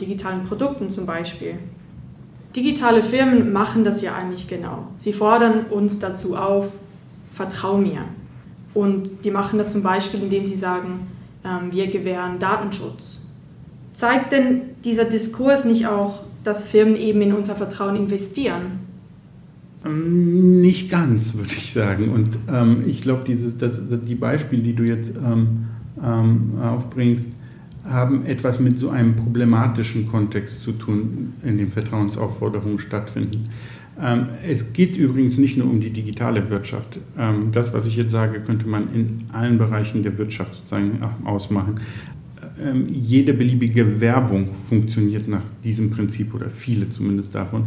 digitalen 0.00 0.44
Produkten 0.44 0.88
zum 0.90 1.06
Beispiel. 1.06 1.54
Digitale 2.58 3.04
Firmen 3.04 3.52
machen 3.52 3.84
das 3.84 4.02
ja 4.02 4.16
eigentlich 4.16 4.48
genau. 4.48 4.88
Sie 4.96 5.12
fordern 5.12 5.66
uns 5.70 6.00
dazu 6.00 6.34
auf, 6.34 6.66
vertrau 7.32 7.78
mir. 7.78 8.00
Und 8.74 9.24
die 9.24 9.30
machen 9.30 9.58
das 9.58 9.70
zum 9.70 9.84
Beispiel, 9.84 10.24
indem 10.24 10.44
sie 10.44 10.56
sagen, 10.56 11.06
ähm, 11.44 11.70
wir 11.70 11.86
gewähren 11.86 12.40
Datenschutz. 12.40 13.20
Zeigt 13.96 14.32
denn 14.32 14.62
dieser 14.82 15.04
Diskurs 15.04 15.64
nicht 15.64 15.86
auch, 15.86 16.24
dass 16.42 16.66
Firmen 16.66 16.96
eben 16.96 17.20
in 17.20 17.32
unser 17.32 17.54
Vertrauen 17.54 17.94
investieren? 17.94 18.80
Ähm, 19.86 20.60
nicht 20.60 20.90
ganz, 20.90 21.34
würde 21.34 21.52
ich 21.56 21.72
sagen. 21.72 22.08
Und 22.08 22.30
ähm, 22.50 22.82
ich 22.88 23.02
glaube, 23.02 23.22
die 23.24 24.14
Beispiele, 24.16 24.62
die 24.62 24.74
du 24.74 24.82
jetzt 24.82 25.12
ähm, 25.16 25.66
ähm, 26.02 26.58
aufbringst, 26.60 27.28
haben 27.88 28.26
etwas 28.26 28.60
mit 28.60 28.78
so 28.78 28.90
einem 28.90 29.16
problematischen 29.16 30.08
Kontext 30.08 30.62
zu 30.62 30.72
tun, 30.72 31.34
in 31.42 31.58
dem 31.58 31.70
Vertrauensaufforderungen 31.70 32.78
stattfinden. 32.78 33.48
Ähm, 34.00 34.26
es 34.46 34.72
geht 34.72 34.96
übrigens 34.96 35.38
nicht 35.38 35.56
nur 35.56 35.68
um 35.68 35.80
die 35.80 35.90
digitale 35.90 36.48
Wirtschaft. 36.50 36.98
Ähm, 37.18 37.50
das, 37.52 37.72
was 37.72 37.86
ich 37.86 37.96
jetzt 37.96 38.12
sage, 38.12 38.40
könnte 38.40 38.68
man 38.68 38.94
in 38.94 39.24
allen 39.32 39.58
Bereichen 39.58 40.02
der 40.02 40.16
Wirtschaft 40.18 40.54
sozusagen 40.54 41.00
ausmachen. 41.24 41.80
Ähm, 42.62 42.86
jede 42.92 43.34
beliebige 43.34 44.00
Werbung 44.00 44.48
funktioniert 44.68 45.26
nach 45.26 45.42
diesem 45.64 45.90
Prinzip 45.90 46.34
oder 46.34 46.48
viele 46.50 46.90
zumindest 46.90 47.34
davon. 47.34 47.64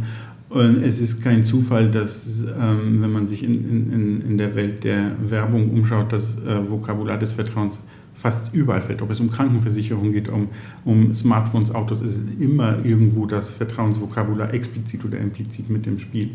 Und 0.48 0.82
es 0.82 1.00
ist 1.00 1.22
kein 1.22 1.44
Zufall, 1.44 1.90
dass, 1.90 2.44
wenn 2.46 3.10
man 3.10 3.26
sich 3.26 3.42
in, 3.42 3.90
in, 3.90 4.20
in 4.20 4.36
der 4.36 4.54
Welt 4.54 4.84
der 4.84 5.12
Werbung 5.30 5.70
umschaut, 5.70 6.12
das 6.12 6.36
äh, 6.46 6.68
Vokabular 6.68 7.18
des 7.18 7.32
Vertrauens 7.32 7.80
fast 8.14 8.54
überall 8.54 8.82
fällt. 8.82 9.02
Ob 9.02 9.10
es 9.10 9.20
um 9.20 9.30
Krankenversicherung 9.30 10.12
geht, 10.12 10.28
um, 10.28 10.48
um 10.84 11.14
Smartphones, 11.14 11.74
Autos, 11.74 12.00
ist 12.00 12.24
immer 12.40 12.84
irgendwo 12.84 13.26
das 13.26 13.48
Vertrauensvokabular 13.48 14.52
explizit 14.52 15.04
oder 15.04 15.18
implizit 15.18 15.70
mit 15.70 15.86
im 15.86 15.98
Spiel. 15.98 16.30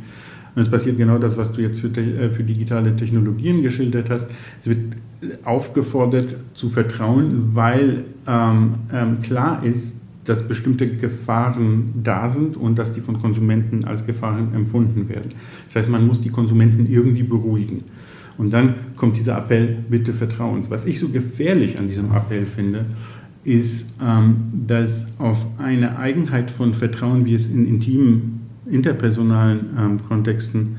Und 0.56 0.64
es 0.64 0.72
passiert 0.72 0.98
genau 0.98 1.20
das, 1.20 1.38
was 1.38 1.52
du 1.52 1.62
jetzt 1.62 1.80
für, 1.80 1.88
äh, 1.88 2.30
für 2.30 2.44
digitale 2.44 2.96
Technologien 2.96 3.62
geschildert 3.62 4.10
hast. 4.10 4.28
Es 4.62 4.68
wird 4.68 4.96
aufgefordert 5.44 6.36
zu 6.54 6.70
vertrauen, 6.70 7.56
weil 7.56 8.06
ähm, 8.28 8.74
ähm, 8.92 9.22
klar 9.22 9.64
ist, 9.64 9.98
dass 10.26 10.48
bestimmte 10.48 10.88
Gefahren 10.88 11.94
da 12.04 12.28
sind 12.28 12.58
und 12.58 12.78
dass 12.78 12.94
die 12.94 13.02
von 13.02 13.22
Konsumenten 13.22 13.86
als 13.86 14.06
Gefahren 14.06 14.54
empfunden 14.54 15.08
werden. 15.08 15.32
Das 15.68 15.78
heißt, 15.78 15.90
man 15.90 16.06
muss 16.06 16.22
die 16.22 16.30
Konsumenten 16.30 16.86
irgendwie 16.86 17.24
beruhigen. 17.24 17.84
Und 18.38 18.52
dann 18.54 18.76
kommt 18.96 19.18
dieser 19.18 19.38
Appell, 19.38 19.78
bitte 19.90 20.14
Vertrauens. 20.14 20.70
Was 20.70 20.86
ich 20.86 21.00
so 21.00 21.10
gefährlich 21.10 21.78
an 21.80 21.88
diesem 21.88 22.12
Appell 22.12 22.46
finde, 22.46 22.86
ist, 23.44 23.88
ähm, 24.04 24.36
dass 24.68 25.08
auf 25.20 25.46
eine 25.58 25.98
Eigenheit 25.98 26.52
von 26.52 26.74
Vertrauen, 26.74 27.26
wie 27.26 27.34
es 27.34 27.48
in 27.48 27.68
intimen, 27.68 28.42
interpersonalen 28.70 29.70
ähm, 29.78 30.00
Kontexten 30.08 30.78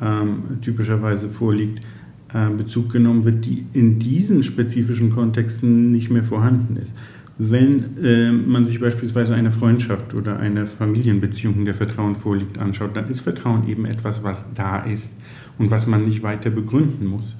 ähm, 0.00 0.60
typischerweise 0.62 1.28
vorliegt, 1.28 1.84
äh, 2.32 2.50
Bezug 2.50 2.90
genommen 2.90 3.24
wird, 3.24 3.44
die 3.44 3.66
in 3.72 3.98
diesen 3.98 4.42
spezifischen 4.42 5.10
Kontexten 5.10 5.92
nicht 5.92 6.10
mehr 6.10 6.24
vorhanden 6.24 6.76
ist. 6.76 6.92
Wenn 7.38 7.96
äh, 8.02 8.32
man 8.32 8.64
sich 8.64 8.80
beispielsweise 8.80 9.34
eine 9.34 9.52
Freundschaft 9.52 10.14
oder 10.14 10.38
eine 10.38 10.66
Familienbeziehung, 10.66 11.56
in 11.56 11.64
der 11.66 11.74
Vertrauen 11.74 12.16
vorliegt, 12.16 12.58
anschaut, 12.58 12.96
dann 12.96 13.10
ist 13.10 13.20
Vertrauen 13.20 13.68
eben 13.68 13.84
etwas, 13.84 14.22
was 14.22 14.54
da 14.54 14.78
ist 14.78 15.10
und 15.58 15.70
was 15.70 15.86
man 15.86 16.04
nicht 16.04 16.22
weiter 16.22 16.50
begründen 16.50 17.06
muss. 17.06 17.36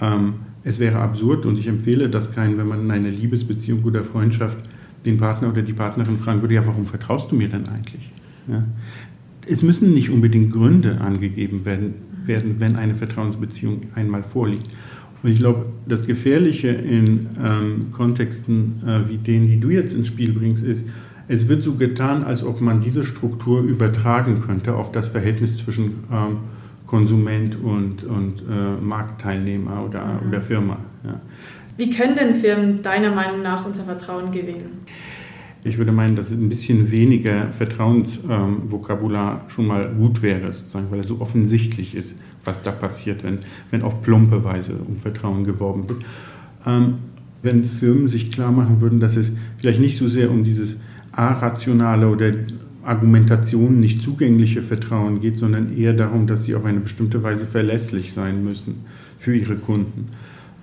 Ähm, 0.00 0.34
es 0.64 0.78
wäre 0.78 0.98
absurd 0.98 1.44
und 1.44 1.58
ich 1.58 1.66
empfehle 1.66 2.08
das 2.08 2.34
keinen, 2.34 2.56
wenn 2.56 2.68
man 2.68 2.82
in 2.82 2.90
einer 2.90 3.10
Liebesbeziehung 3.10 3.82
oder 3.84 4.04
Freundschaft 4.04 4.58
den 5.04 5.18
Partner 5.18 5.48
oder 5.48 5.62
die 5.62 5.72
Partnerin 5.72 6.16
fragen 6.16 6.40
würde, 6.40 6.54
ja, 6.54 6.66
warum 6.66 6.86
vertraust 6.86 7.30
du 7.30 7.34
mir 7.34 7.48
denn 7.48 7.68
eigentlich? 7.68 8.12
Ja. 8.48 8.64
Es 9.48 9.62
müssen 9.62 9.92
nicht 9.92 10.10
unbedingt 10.10 10.52
Gründe 10.52 11.00
angegeben 11.00 11.64
werden, 11.64 11.94
werden, 12.26 12.56
wenn 12.58 12.76
eine 12.76 12.94
Vertrauensbeziehung 12.94 13.82
einmal 13.96 14.22
vorliegt. 14.22 14.68
Und 15.22 15.30
ich 15.30 15.38
glaube, 15.38 15.66
das 15.86 16.06
Gefährliche 16.06 16.68
in 16.68 17.28
ähm, 17.42 17.90
Kontexten 17.90 18.82
äh, 18.86 19.08
wie 19.08 19.18
denen, 19.18 19.46
die 19.46 19.58
du 19.58 19.70
jetzt 19.70 19.94
ins 19.94 20.08
Spiel 20.08 20.32
bringst, 20.32 20.64
ist, 20.64 20.86
es 21.28 21.48
wird 21.48 21.62
so 21.62 21.74
getan, 21.74 22.24
als 22.24 22.44
ob 22.44 22.60
man 22.60 22.80
diese 22.80 23.04
Struktur 23.04 23.62
übertragen 23.62 24.42
könnte 24.44 24.74
auf 24.74 24.92
das 24.92 25.08
Verhältnis 25.08 25.58
zwischen 25.58 26.04
ähm, 26.12 26.38
Konsument 26.92 27.56
und, 27.56 28.04
und 28.04 28.42
äh, 28.50 28.78
Marktteilnehmer 28.78 29.82
oder, 29.82 30.04
mhm. 30.04 30.28
oder 30.28 30.42
Firma. 30.42 30.76
Ja. 31.06 31.22
Wie 31.78 31.88
können 31.88 32.16
denn 32.16 32.34
Firmen 32.34 32.82
deiner 32.82 33.14
Meinung 33.14 33.40
nach 33.40 33.64
unser 33.64 33.84
Vertrauen 33.84 34.30
gewinnen? 34.30 34.84
Ich 35.64 35.78
würde 35.78 35.90
meinen, 35.90 36.16
dass 36.16 36.30
ein 36.30 36.50
bisschen 36.50 36.90
weniger 36.90 37.48
Vertrauensvokabular 37.48 39.32
ähm, 39.32 39.48
schon 39.50 39.68
mal 39.68 39.88
gut 39.88 40.20
wäre, 40.20 40.52
sozusagen, 40.52 40.90
weil 40.90 41.00
es 41.00 41.08
so 41.08 41.22
offensichtlich 41.22 41.94
ist, 41.94 42.20
was 42.44 42.60
da 42.60 42.72
passiert, 42.72 43.24
wenn, 43.24 43.38
wenn 43.70 43.80
auf 43.80 44.02
plumpe 44.02 44.44
Weise 44.44 44.74
um 44.86 44.98
Vertrauen 44.98 45.44
geworben 45.44 45.88
wird. 45.88 46.02
Ähm, 46.66 46.96
wenn 47.40 47.64
Firmen 47.64 48.06
sich 48.06 48.30
klar 48.30 48.52
machen 48.52 48.82
würden, 48.82 49.00
dass 49.00 49.16
es 49.16 49.30
vielleicht 49.56 49.80
nicht 49.80 49.96
so 49.96 50.08
sehr 50.08 50.30
um 50.30 50.44
dieses 50.44 50.76
arationale 51.12 52.08
oder 52.08 52.32
Argumentation 52.84 53.78
nicht 53.78 54.02
zugängliche 54.02 54.62
Vertrauen 54.62 55.20
geht, 55.20 55.38
sondern 55.38 55.76
eher 55.76 55.92
darum, 55.92 56.26
dass 56.26 56.44
sie 56.44 56.54
auf 56.54 56.64
eine 56.64 56.80
bestimmte 56.80 57.22
Weise 57.22 57.46
verlässlich 57.46 58.12
sein 58.12 58.44
müssen 58.44 58.84
für 59.18 59.34
ihre 59.34 59.56
Kunden. 59.56 60.08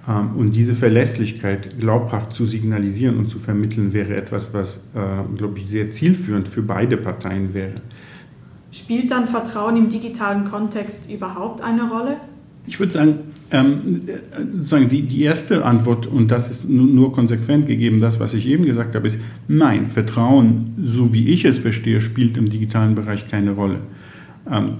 Ähm, 0.07 0.35
und 0.35 0.55
diese 0.55 0.75
Verlässlichkeit 0.75 1.79
glaubhaft 1.79 2.33
zu 2.33 2.45
signalisieren 2.45 3.17
und 3.17 3.29
zu 3.29 3.39
vermitteln, 3.39 3.93
wäre 3.93 4.15
etwas, 4.15 4.49
was, 4.53 4.77
äh, 4.95 5.37
glaube 5.37 5.59
ich, 5.59 5.67
sehr 5.67 5.91
zielführend 5.91 6.47
für 6.47 6.61
beide 6.61 6.97
Parteien 6.97 7.53
wäre. 7.53 7.75
Spielt 8.71 9.11
dann 9.11 9.27
Vertrauen 9.27 9.77
im 9.77 9.89
digitalen 9.89 10.45
Kontext 10.45 11.11
überhaupt 11.11 11.61
eine 11.61 11.89
Rolle? 11.89 12.17
Ich 12.69 12.79
würde 12.79 12.93
sagen, 12.93 13.15
ähm, 13.49 14.01
sozusagen 14.57 14.89
die, 14.89 15.01
die 15.01 15.23
erste 15.23 15.65
Antwort, 15.65 16.05
und 16.05 16.29
das 16.29 16.51
ist 16.51 16.69
nur 16.69 17.11
konsequent 17.13 17.65
gegeben, 17.65 17.99
das, 17.99 18.19
was 18.19 18.35
ich 18.35 18.45
eben 18.45 18.63
gesagt 18.63 18.93
habe, 18.93 19.07
ist, 19.07 19.17
nein, 19.47 19.89
Vertrauen, 19.91 20.75
so 20.77 21.11
wie 21.11 21.29
ich 21.29 21.45
es 21.45 21.57
verstehe, 21.57 21.99
spielt 21.99 22.37
im 22.37 22.47
digitalen 22.47 22.93
Bereich 22.93 23.27
keine 23.27 23.53
Rolle. 23.53 23.79
Ähm, 24.47 24.73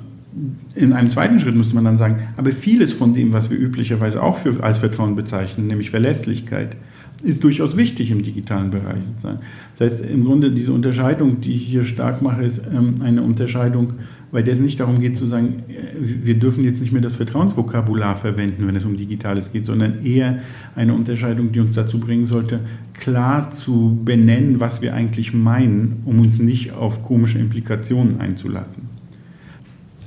in 0.76 0.94
einem 0.94 1.10
zweiten 1.10 1.40
Schritt 1.40 1.56
müsste 1.56 1.74
man 1.74 1.84
dann 1.84 1.98
sagen, 1.98 2.28
aber 2.38 2.52
vieles 2.52 2.94
von 2.94 3.16
dem, 3.16 3.34
was 3.34 3.50
wir 3.50 3.58
üblicherweise 3.58 4.22
auch 4.22 4.38
für, 4.38 4.64
als 4.64 4.78
Vertrauen 4.78 5.16
bezeichnen, 5.16 5.66
nämlich 5.66 5.90
Verlässlichkeit, 5.90 6.78
ist 7.24 7.44
durchaus 7.44 7.76
wichtig 7.76 8.12
im 8.12 8.22
digitalen 8.22 8.70
Bereich. 8.70 9.02
Das 9.24 9.92
heißt, 9.94 10.06
im 10.06 10.24
Grunde 10.26 10.52
diese 10.52 10.72
Unterscheidung, 10.74 11.42
die 11.42 11.56
ich 11.56 11.66
hier 11.66 11.84
stark 11.84 12.22
mache, 12.22 12.44
ist 12.44 12.62
ähm, 12.72 12.96
eine 13.02 13.24
Unterscheidung 13.24 13.94
weil 14.32 14.44
der 14.44 14.54
es 14.54 14.60
nicht 14.60 14.80
darum 14.80 15.00
geht 15.00 15.18
zu 15.18 15.26
sagen, 15.26 15.64
äh, 15.70 15.74
wir 15.98 16.36
dürfen 16.36 16.64
jetzt 16.64 16.80
nicht 16.80 16.92
mehr 16.92 17.02
das 17.02 17.16
Vertrauensvokabular 17.16 18.16
verwenden, 18.16 18.68
wenn 18.68 18.76
es 18.76 18.86
um 18.86 18.98
Digitales 18.98 19.52
geht, 19.52 19.66
sondern 19.66 20.06
eher 20.06 20.40
eine 20.76 20.94
Unterscheidung, 20.94 21.52
die 21.52 21.60
uns 21.60 21.74
dazu 21.74 22.00
bringen 22.00 22.26
sollte, 22.26 22.62
klar 22.94 23.52
zu 23.52 24.00
benennen, 24.04 24.60
was 24.60 24.82
wir 24.82 24.94
eigentlich 24.94 25.34
meinen, 25.34 26.02
um 26.06 26.20
uns 26.20 26.40
nicht 26.40 26.74
auf 26.74 27.04
komische 27.04 27.40
Implikationen 27.40 28.20
einzulassen. 28.20 28.90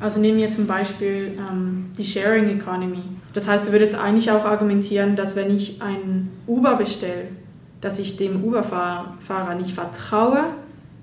Also 0.00 0.19
nehmen 0.19 0.38
wir 0.38 0.49
zum 0.49 0.67
Beispiel 0.67 1.33
ähm, 1.38 1.87
die 1.97 2.05
Sharing 2.05 2.49
Economy. 2.49 3.02
Das 3.35 3.49
heißt, 3.49 3.69
du 3.69 3.73
würdest 3.73 3.95
eigentlich 3.95 4.33
auch 4.33 4.45
argumentieren, 4.45 5.14
dass 5.14 5.37
wenn 5.37 5.55
ich 5.55 5.81
ein 5.81 6.29
Uber 6.47 6.76
bestelle, 6.76 7.29
dass 7.81 7.99
ich 7.99 8.17
dem 8.17 8.43
Uber-Fahrer 8.43 9.55
nicht 9.55 9.73
vertraue, 9.73 10.45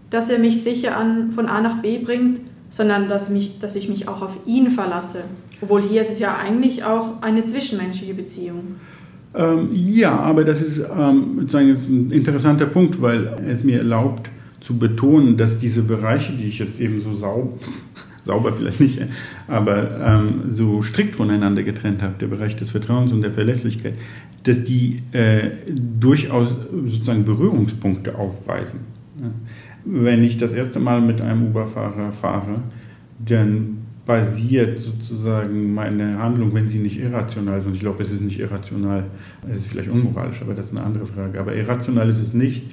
dass 0.09 0.29
er 0.29 0.39
mich 0.39 0.63
sicher 0.63 0.97
an, 0.97 1.31
von 1.31 1.45
A 1.45 1.61
nach 1.61 1.81
B 1.81 1.99
bringt, 1.99 2.41
sondern 2.69 3.07
dass, 3.07 3.29
mich, 3.29 3.59
dass 3.59 3.75
ich 3.75 3.89
mich 3.89 4.07
auch 4.07 4.21
auf 4.21 4.37
ihn 4.45 4.69
verlasse. 4.69 5.23
Obwohl 5.61 5.81
hier 5.81 6.01
ist 6.01 6.11
es 6.11 6.19
ja 6.19 6.37
eigentlich 6.37 6.83
auch 6.83 7.21
eine 7.21 7.45
zwischenmenschliche 7.45 8.13
Beziehung. 8.13 8.75
Ähm, 9.35 9.69
ja, 9.73 10.17
aber 10.17 10.43
das 10.43 10.61
ist 10.61 10.79
ähm, 10.79 11.39
sozusagen 11.39 11.69
ein 11.69 12.11
interessanter 12.11 12.65
Punkt, 12.65 13.01
weil 13.01 13.37
es 13.47 13.63
mir 13.63 13.79
erlaubt 13.79 14.29
zu 14.59 14.77
betonen, 14.77 15.37
dass 15.37 15.59
diese 15.59 15.83
Bereiche, 15.83 16.33
die 16.33 16.47
ich 16.47 16.59
jetzt 16.59 16.79
eben 16.79 17.01
so 17.01 17.13
sauber, 17.13 17.57
sauber 18.23 18.53
vielleicht 18.53 18.79
nicht, 18.79 18.99
aber 19.47 19.99
ähm, 19.99 20.41
so 20.49 20.81
strikt 20.81 21.15
voneinander 21.15 21.63
getrennt 21.63 22.01
habe, 22.01 22.15
der 22.19 22.27
Bereich 22.27 22.55
des 22.55 22.71
Vertrauens 22.71 23.11
und 23.11 23.21
der 23.21 23.31
Verlässlichkeit, 23.31 23.93
dass 24.43 24.63
die 24.63 25.01
äh, 25.11 25.51
durchaus 25.99 26.55
sozusagen 26.87 27.25
Berührungspunkte 27.25 28.15
aufweisen. 28.15 28.81
Wenn 29.91 30.23
ich 30.23 30.37
das 30.37 30.53
erste 30.53 30.79
Mal 30.79 31.01
mit 31.01 31.19
einem 31.19 31.47
Uber-Fahrer 31.47 32.11
fahre, 32.11 32.61
dann 33.25 33.77
basiert 34.05 34.79
sozusagen 34.79 35.73
meine 35.73 36.17
Handlung, 36.19 36.53
wenn 36.53 36.69
sie 36.69 36.79
nicht 36.79 36.99
irrational 36.99 37.59
ist, 37.59 37.65
und 37.65 37.73
ich 37.73 37.79
glaube, 37.79 38.03
es 38.03 38.11
ist 38.11 38.21
nicht 38.21 38.39
irrational, 38.39 39.05
es 39.47 39.57
ist 39.57 39.67
vielleicht 39.67 39.89
unmoralisch, 39.89 40.41
aber 40.41 40.53
das 40.53 40.67
ist 40.67 40.77
eine 40.77 40.85
andere 40.85 41.05
Frage, 41.05 41.39
aber 41.39 41.55
irrational 41.55 42.09
ist 42.09 42.19
es 42.19 42.33
nicht, 42.33 42.71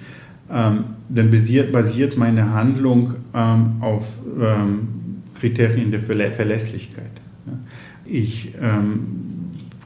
ähm, 0.51 0.85
dann 1.09 1.31
basiert, 1.31 1.73
basiert 1.73 2.17
meine 2.17 2.53
Handlung 2.53 3.15
ähm, 3.35 3.77
auf 3.81 4.07
ähm, 4.41 4.89
Kriterien 5.39 5.91
der 5.91 6.01
Verlässlichkeit. 6.01 7.11
Ich 8.05 8.53
ähm, 8.61 9.01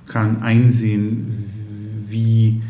kann 0.06 0.42
einsehen, 0.42 1.32
wie 2.08 2.62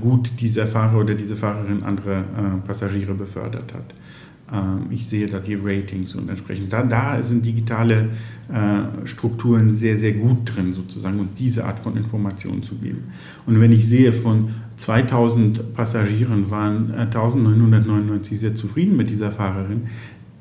gut 0.00 0.30
dieser 0.40 0.66
Fahrer 0.66 1.00
oder 1.00 1.14
diese 1.14 1.36
Fahrerin 1.36 1.82
andere 1.82 2.18
äh, 2.18 2.66
Passagiere 2.66 3.14
befördert 3.14 3.74
hat. 3.74 3.94
Ähm, 4.52 4.86
ich 4.90 5.06
sehe 5.06 5.26
da 5.26 5.38
die 5.40 5.54
Ratings 5.54 6.14
und 6.14 6.28
entsprechend. 6.28 6.72
Da, 6.72 6.82
da 6.82 7.22
sind 7.22 7.44
digitale 7.44 8.10
äh, 8.48 9.06
Strukturen 9.06 9.74
sehr, 9.74 9.96
sehr 9.96 10.12
gut 10.12 10.54
drin, 10.54 10.72
sozusagen 10.72 11.18
uns 11.20 11.34
diese 11.34 11.64
Art 11.64 11.80
von 11.80 11.96
Informationen 11.96 12.62
zu 12.62 12.76
geben. 12.76 13.04
Und 13.46 13.60
wenn 13.60 13.72
ich 13.72 13.86
sehe, 13.86 14.12
von 14.12 14.54
2000 14.76 15.74
Passagieren 15.74 16.50
waren 16.50 16.92
1999 16.92 18.32
äh, 18.32 18.36
sehr 18.36 18.54
zufrieden 18.54 18.96
mit 18.96 19.10
dieser 19.10 19.32
Fahrerin, 19.32 19.88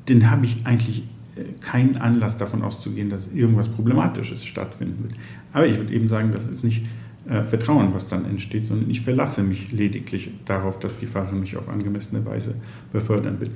dann 0.06 0.30
habe 0.30 0.46
ich 0.46 0.66
eigentlich 0.66 1.04
äh, 1.36 1.42
keinen 1.60 1.98
Anlass 1.98 2.38
davon 2.38 2.62
auszugehen, 2.62 3.10
dass 3.10 3.30
irgendwas 3.34 3.68
Problematisches 3.68 4.46
stattfinden 4.46 5.04
wird. 5.04 5.14
Aber 5.52 5.68
ich 5.68 5.76
würde 5.78 5.94
eben 5.94 6.08
sagen, 6.08 6.32
das 6.32 6.48
ist 6.48 6.64
nicht 6.64 6.86
äh, 7.30 7.44
Vertrauen, 7.44 7.94
was 7.94 8.08
dann 8.08 8.26
entsteht, 8.26 8.68
sondern 8.68 8.90
ich 8.90 9.02
verlasse 9.02 9.44
mich 9.44 9.72
lediglich 9.72 10.30
darauf, 10.46 10.80
dass 10.80 10.98
die 10.98 11.08
Fahrerin 11.08 11.40
mich 11.40 11.58
auf 11.58 11.68
angemessene 11.68 12.26
Weise 12.26 12.56
befördern 12.94 13.40
wird. 13.40 13.52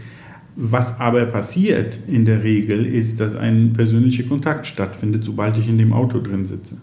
Was 0.55 0.99
aber 0.99 1.25
passiert 1.27 1.97
in 2.07 2.25
der 2.25 2.43
Regel 2.43 2.85
ist, 2.85 3.19
dass 3.21 3.35
ein 3.35 3.71
persönlicher 3.73 4.23
Kontakt 4.23 4.67
stattfindet, 4.67 5.23
sobald 5.23 5.57
ich 5.57 5.69
in 5.69 5.77
dem 5.77 5.93
Auto 5.93 6.19
drin 6.19 6.45
sitze. 6.45 6.75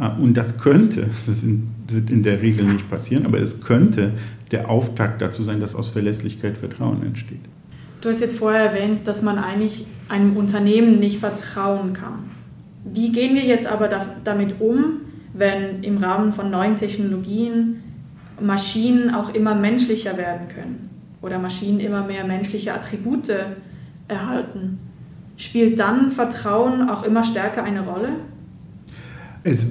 Äh, 0.00 0.20
und 0.20 0.36
das 0.36 0.58
könnte, 0.58 1.08
das 1.26 1.44
wird 1.44 2.10
in 2.10 2.22
der 2.22 2.42
Regel 2.42 2.64
nicht 2.64 2.90
passieren, 2.90 3.26
aber 3.26 3.38
es 3.38 3.60
könnte 3.60 4.12
der 4.50 4.70
Auftakt 4.70 5.22
dazu 5.22 5.42
sein, 5.42 5.60
dass 5.60 5.74
aus 5.74 5.88
Verlässlichkeit 5.88 6.58
Vertrauen 6.58 7.02
entsteht. 7.02 7.40
Du 8.00 8.08
hast 8.08 8.20
jetzt 8.20 8.38
vorher 8.38 8.72
erwähnt, 8.72 9.06
dass 9.06 9.22
man 9.22 9.38
eigentlich 9.38 9.86
einem 10.08 10.36
Unternehmen 10.36 11.00
nicht 11.00 11.18
vertrauen 11.18 11.92
kann. 11.92 12.30
Wie 12.84 13.10
gehen 13.10 13.34
wir 13.34 13.44
jetzt 13.44 13.66
aber 13.66 13.88
damit 14.22 14.60
um, 14.60 15.00
wenn 15.36 15.82
im 15.82 15.98
Rahmen 15.98 16.32
von 16.32 16.50
neuen 16.50 16.76
Technologien 16.76 17.82
Maschinen 18.40 19.14
auch 19.14 19.34
immer 19.34 19.54
menschlicher 19.54 20.16
werden 20.16 20.48
können? 20.48 20.86
oder 21.26 21.38
Maschinen 21.38 21.80
immer 21.80 22.06
mehr 22.06 22.24
menschliche 22.24 22.72
Attribute 22.72 23.32
erhalten, 24.08 24.78
spielt 25.36 25.78
dann 25.78 26.10
Vertrauen 26.10 26.88
auch 26.88 27.02
immer 27.02 27.24
stärker 27.24 27.64
eine 27.64 27.80
Rolle? 27.80 28.10
Es 29.42 29.66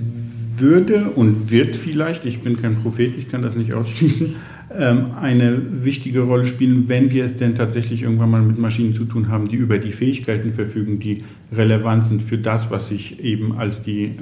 würde 0.57 1.11
und 1.11 1.49
wird 1.49 1.75
vielleicht, 1.75 2.25
ich 2.25 2.41
bin 2.41 2.61
kein 2.61 2.75
Prophet, 2.81 3.17
ich 3.17 3.29
kann 3.29 3.41
das 3.41 3.55
nicht 3.55 3.73
ausschließen, 3.73 4.35
ähm, 4.77 5.11
eine 5.19 5.83
wichtige 5.83 6.21
Rolle 6.21 6.45
spielen, 6.45 6.89
wenn 6.89 7.11
wir 7.11 7.23
es 7.23 7.37
denn 7.37 7.55
tatsächlich 7.55 8.03
irgendwann 8.03 8.31
mal 8.31 8.41
mit 8.41 8.57
Maschinen 8.57 8.93
zu 8.93 9.05
tun 9.05 9.29
haben, 9.29 9.47
die 9.47 9.55
über 9.55 9.77
die 9.77 9.91
Fähigkeiten 9.91 10.53
verfügen, 10.53 10.99
die 10.99 11.23
relevant 11.51 12.05
sind 12.05 12.21
für 12.21 12.37
das, 12.37 12.71
was 12.71 12.91
ich 12.91 13.23
eben 13.23 13.57
als 13.57 13.81
die 13.81 14.17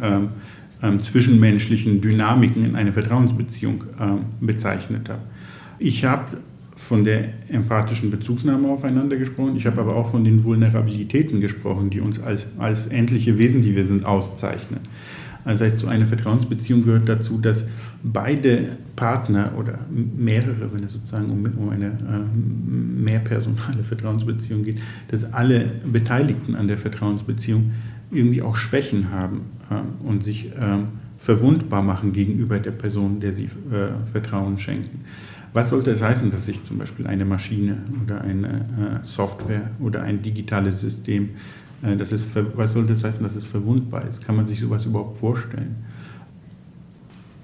ähm, 0.84 1.02
zwischenmenschlichen 1.02 2.02
Dynamiken 2.02 2.66
in 2.66 2.76
einer 2.76 2.94
Vertrauensbeziehung 2.94 3.86
ähm, 4.00 4.20
bezeichnet 4.42 5.10
habe. 5.10 5.22
Ich 5.80 6.06
habe 6.06 6.38
von 6.76 7.06
der 7.06 7.30
empathischen 7.48 8.12
Bezugnahme 8.12 8.68
aufeinander 8.68 9.16
gesprochen. 9.16 9.56
Ich 9.56 9.66
habe 9.66 9.82
aber 9.82 9.96
auch 9.96 10.12
von 10.12 10.24
den 10.24 10.44
Vulnerabilitäten 10.44 11.40
gesprochen, 11.40 11.90
die 11.90 12.02
uns 12.02 12.22
als, 12.22 12.46
als 12.58 12.88
endliche 12.88 13.38
Wesen, 13.38 13.62
die 13.62 13.76
wir 13.76 13.86
sind, 13.86 14.06
auszeichnen. 14.06 14.82
Das 15.46 15.62
heißt, 15.62 15.78
zu 15.78 15.88
einer 15.88 16.06
Vertrauensbeziehung 16.06 16.86
gehört 16.86 17.10
dazu, 17.10 17.38
dass 17.38 17.66
beide 18.02 18.78
Partner 18.96 19.52
oder 19.58 19.80
mehrere, 19.90 20.74
wenn 20.74 20.84
es 20.84 20.94
sozusagen 20.94 21.30
um, 21.30 21.46
um 21.58 21.70
eine 21.70 21.88
äh, 21.88 23.02
mehrpersonale 23.04 23.84
Vertrauensbeziehung 23.88 24.64
geht, 24.64 24.78
dass 25.10 25.34
alle 25.34 25.72
Beteiligten 25.86 26.56
an 26.56 26.68
der 26.68 26.78
Vertrauensbeziehung 26.78 27.72
irgendwie 28.14 28.42
auch 28.42 28.56
Schwächen 28.56 29.12
haben 29.12 29.42
äh, 29.70 30.08
und 30.08 30.24
sich 30.24 30.52
äh, 30.52 30.80
verwundbar 31.18 31.82
machen 31.82 32.12
gegenüber 32.12 32.60
der 32.60 32.72
Person, 32.72 33.20
der 33.20 33.34
sie 33.34 33.46
äh, 33.46 34.12
Vertrauen 34.12 34.60
schenken. 34.60 35.06
Was 35.54 35.70
sollte 35.70 35.92
es 35.92 36.02
heißen, 36.02 36.32
dass 36.32 36.48
ich 36.48 36.64
zum 36.66 36.80
Beispiel 36.80 37.06
eine 37.08 37.26
Maschine 37.26 37.78
oder 38.04 38.22
eine 38.22 39.02
äh, 39.02 39.06
Software 39.06 39.70
oder 39.80 40.02
ein 40.02 40.22
digitales 40.22 40.82
System, 40.82 41.30
äh, 41.84 41.96
das 41.96 42.12
ist, 42.12 42.26
was 42.56 42.74
sollte 42.74 42.94
es 42.94 43.04
heißen, 43.04 43.22
dass 43.24 43.36
es 43.36 43.46
verwundbar 43.46 44.08
ist? 44.08 44.26
Kann 44.26 44.36
man 44.36 44.48
sich 44.48 44.60
sowas 44.60 44.86
überhaupt 44.86 45.20
vorstellen? 45.20 45.76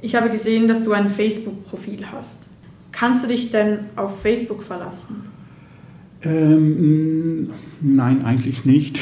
Ich 0.01 0.15
habe 0.15 0.29
gesehen, 0.29 0.67
dass 0.67 0.83
du 0.83 0.93
ein 0.93 1.09
Facebook-Profil 1.09 2.05
hast. 2.11 2.49
Kannst 2.91 3.23
du 3.23 3.27
dich 3.27 3.51
denn 3.51 3.79
auf 3.95 4.21
Facebook 4.21 4.63
verlassen? 4.63 5.15
Ähm, 6.23 7.49
nein, 7.81 8.23
eigentlich 8.23 8.65
nicht. 8.65 8.99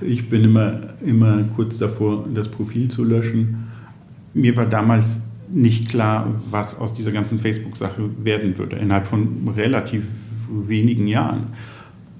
Ich 0.00 0.28
bin 0.28 0.44
immer, 0.44 0.80
immer 1.04 1.42
kurz 1.56 1.78
davor, 1.78 2.26
das 2.32 2.48
Profil 2.48 2.88
zu 2.88 3.04
löschen. 3.04 3.68
Mir 4.32 4.56
war 4.56 4.66
damals 4.66 5.20
nicht 5.50 5.88
klar, 5.88 6.32
was 6.50 6.78
aus 6.78 6.94
dieser 6.94 7.10
ganzen 7.10 7.38
Facebook-Sache 7.38 8.10
werden 8.22 8.58
würde. 8.58 8.76
Innerhalb 8.76 9.06
von 9.06 9.48
relativ 9.48 10.04
wenigen 10.50 11.06
Jahren. 11.06 11.48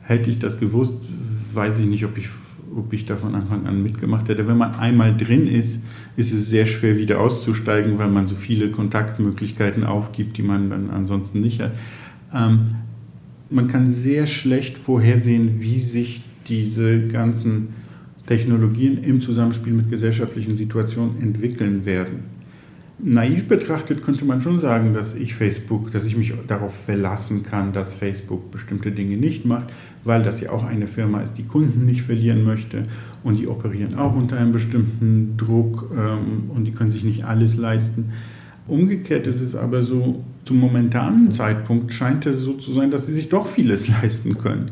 Hätte 0.00 0.30
ich 0.30 0.38
das 0.38 0.58
gewusst, 0.58 0.98
weiß 1.52 1.78
ich 1.78 1.86
nicht, 1.86 2.04
ob 2.04 2.16
ich, 2.18 2.28
ob 2.74 2.92
ich 2.92 3.06
da 3.06 3.16
von 3.16 3.34
Anfang 3.34 3.66
an 3.66 3.82
mitgemacht 3.82 4.28
hätte. 4.28 4.48
Wenn 4.48 4.56
man 4.56 4.74
einmal 4.76 5.16
drin 5.16 5.46
ist, 5.46 5.80
ist 6.16 6.32
es 6.32 6.48
sehr 6.48 6.66
schwer 6.66 6.96
wieder 6.96 7.20
auszusteigen, 7.20 7.98
weil 7.98 8.08
man 8.08 8.26
so 8.26 8.34
viele 8.34 8.70
Kontaktmöglichkeiten 8.70 9.84
aufgibt, 9.84 10.36
die 10.36 10.42
man 10.42 10.70
dann 10.70 10.90
ansonsten 10.90 11.40
nicht 11.40 11.60
hat. 11.60 11.72
Ähm, 12.34 12.74
man 13.50 13.68
kann 13.68 13.90
sehr 13.92 14.26
schlecht 14.26 14.76
vorhersehen, 14.78 15.60
wie 15.60 15.80
sich 15.80 16.22
diese 16.48 17.06
ganzen 17.08 17.68
Technologien 18.26 19.02
im 19.02 19.20
Zusammenspiel 19.20 19.72
mit 19.72 19.90
gesellschaftlichen 19.90 20.56
Situationen 20.56 21.22
entwickeln 21.22 21.84
werden 21.84 22.38
naiv 22.98 23.46
betrachtet 23.46 24.02
könnte 24.02 24.24
man 24.24 24.40
schon 24.40 24.60
sagen, 24.60 24.92
dass 24.92 25.14
ich 25.14 25.34
Facebook, 25.34 25.90
dass 25.92 26.04
ich 26.04 26.16
mich 26.16 26.32
darauf 26.46 26.74
verlassen 26.74 27.42
kann, 27.42 27.72
dass 27.72 27.94
Facebook 27.94 28.50
bestimmte 28.50 28.90
Dinge 28.90 29.16
nicht 29.16 29.44
macht, 29.44 29.68
weil 30.04 30.22
das 30.22 30.40
ja 30.40 30.50
auch 30.50 30.64
eine 30.64 30.88
Firma 30.88 31.20
ist, 31.20 31.34
die 31.34 31.44
Kunden 31.44 31.84
nicht 31.84 32.02
verlieren 32.02 32.44
möchte 32.44 32.86
und 33.22 33.38
die 33.38 33.48
operieren 33.48 33.94
auch 33.94 34.16
unter 34.16 34.36
einem 34.36 34.52
bestimmten 34.52 35.36
Druck 35.36 35.90
ähm, 35.92 36.50
und 36.50 36.64
die 36.64 36.72
können 36.72 36.90
sich 36.90 37.04
nicht 37.04 37.24
alles 37.24 37.56
leisten. 37.56 38.12
Umgekehrt 38.66 39.26
ist 39.26 39.40
es 39.40 39.54
aber 39.54 39.82
so, 39.82 40.24
zum 40.44 40.58
momentanen 40.58 41.30
Zeitpunkt 41.30 41.92
scheint 41.92 42.26
es 42.26 42.40
so 42.40 42.54
zu 42.54 42.72
sein, 42.72 42.90
dass 42.90 43.06
sie 43.06 43.12
sich 43.12 43.28
doch 43.28 43.46
vieles 43.46 43.88
leisten 44.02 44.38
können. 44.38 44.70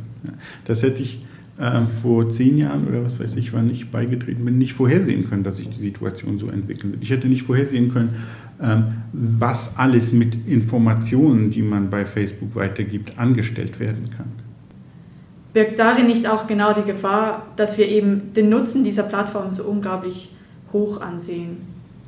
Das 0.65 0.83
hätte 0.83 1.03
ich 1.03 1.25
äh, 1.59 1.81
vor 2.03 2.29
zehn 2.29 2.59
Jahren 2.59 2.87
oder 2.87 3.05
was 3.05 3.19
weiß 3.19 3.37
ich, 3.37 3.53
wann 3.53 3.71
ich 3.71 3.91
beigetreten 3.91 4.45
bin, 4.45 4.59
nicht 4.59 4.75
vorhersehen 4.75 5.29
können, 5.29 5.43
dass 5.43 5.57
sich 5.57 5.69
die 5.69 5.79
Situation 5.79 6.39
so 6.39 6.49
entwickeln 6.49 6.93
wird. 6.93 7.03
Ich 7.03 7.11
hätte 7.11 7.29
nicht 7.29 7.45
vorhersehen 7.45 7.93
können, 7.93 8.17
ähm, 8.61 8.85
was 9.13 9.77
alles 9.79 10.13
mit 10.13 10.47
Informationen, 10.47 11.51
die 11.51 11.63
man 11.63 11.89
bei 11.89 12.05
Facebook 12.05 12.55
weitergibt, 12.55 13.19
angestellt 13.19 13.81
werden 13.81 14.11
kann. 14.15 14.27
Birgt 15.55 15.79
darin 15.79 16.07
nicht 16.07 16.29
auch 16.29 16.47
genau 16.47 16.75
die 16.75 16.83
Gefahr, 16.83 17.47
dass 17.57 17.79
wir 17.79 17.89
eben 17.89 18.35
den 18.35 18.51
Nutzen 18.51 18.85
dieser 18.85 19.05
Plattform 19.05 19.51
so 19.51 19.65
unglaublich 19.65 20.31
hoch 20.73 21.01
ansehen? 21.01 21.57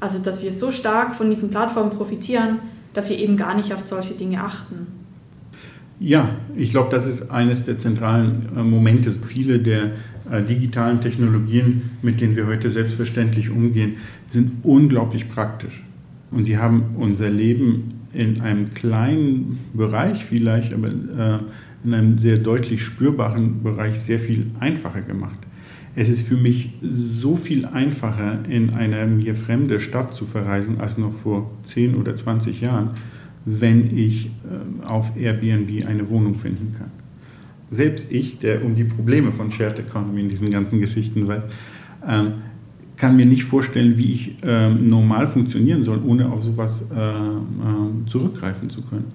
Also 0.00 0.18
dass 0.18 0.42
wir 0.42 0.52
so 0.52 0.70
stark 0.70 1.14
von 1.14 1.30
diesen 1.30 1.50
Plattformen 1.50 1.90
profitieren, 1.90 2.58
dass 2.92 3.08
wir 3.08 3.18
eben 3.18 3.38
gar 3.38 3.54
nicht 3.54 3.72
auf 3.72 3.88
solche 3.88 4.12
Dinge 4.12 4.42
achten. 4.44 4.97
Ja, 6.00 6.28
ich 6.54 6.70
glaube, 6.70 6.90
das 6.90 7.06
ist 7.06 7.30
eines 7.30 7.64
der 7.64 7.78
zentralen 7.78 8.48
äh, 8.56 8.62
Momente. 8.62 9.12
Viele 9.12 9.58
der 9.58 9.92
äh, 10.30 10.42
digitalen 10.42 11.00
Technologien, 11.00 11.90
mit 12.02 12.20
denen 12.20 12.36
wir 12.36 12.46
heute 12.46 12.70
selbstverständlich 12.70 13.50
umgehen, 13.50 13.96
sind 14.28 14.52
unglaublich 14.62 15.28
praktisch. 15.28 15.82
Und 16.30 16.44
sie 16.44 16.58
haben 16.58 16.94
unser 16.96 17.30
Leben 17.30 17.94
in 18.12 18.40
einem 18.40 18.74
kleinen 18.74 19.58
Bereich 19.74 20.24
vielleicht, 20.24 20.72
aber 20.72 20.88
äh, 20.88 21.38
in 21.84 21.94
einem 21.94 22.18
sehr 22.18 22.38
deutlich 22.38 22.82
spürbaren 22.82 23.62
Bereich 23.62 24.00
sehr 24.00 24.20
viel 24.20 24.46
einfacher 24.60 25.02
gemacht. 25.02 25.38
Es 25.96 26.08
ist 26.08 26.28
für 26.28 26.36
mich 26.36 26.70
so 26.80 27.34
viel 27.34 27.64
einfacher, 27.64 28.40
in 28.48 28.70
eine 28.70 29.04
mir 29.06 29.34
fremde 29.34 29.80
Stadt 29.80 30.14
zu 30.14 30.26
verreisen, 30.26 30.80
als 30.80 30.96
noch 30.96 31.12
vor 31.12 31.50
10 31.64 31.96
oder 31.96 32.14
20 32.14 32.60
Jahren, 32.60 32.90
wenn 33.48 33.96
ich 33.96 34.26
äh, 34.26 34.86
auf 34.86 35.16
Airbnb 35.16 35.86
eine 35.86 36.08
Wohnung 36.10 36.36
finden 36.36 36.74
kann. 36.78 36.90
Selbst 37.70 38.12
ich, 38.12 38.38
der 38.38 38.64
um 38.64 38.74
die 38.74 38.84
Probleme 38.84 39.32
von 39.32 39.50
Shared 39.50 39.78
Economy 39.78 40.20
in 40.20 40.28
diesen 40.28 40.50
ganzen 40.50 40.80
Geschichten 40.80 41.26
weiß, 41.26 41.44
ähm, 42.06 42.32
kann 42.96 43.16
mir 43.16 43.26
nicht 43.26 43.44
vorstellen, 43.44 43.96
wie 43.96 44.12
ich 44.12 44.36
ähm, 44.42 44.88
normal 44.88 45.28
funktionieren 45.28 45.84
soll, 45.84 46.02
ohne 46.04 46.30
auf 46.30 46.42
sowas 46.42 46.82
zurückgreifen 48.06 48.70
zu 48.70 48.82
können. 48.82 49.12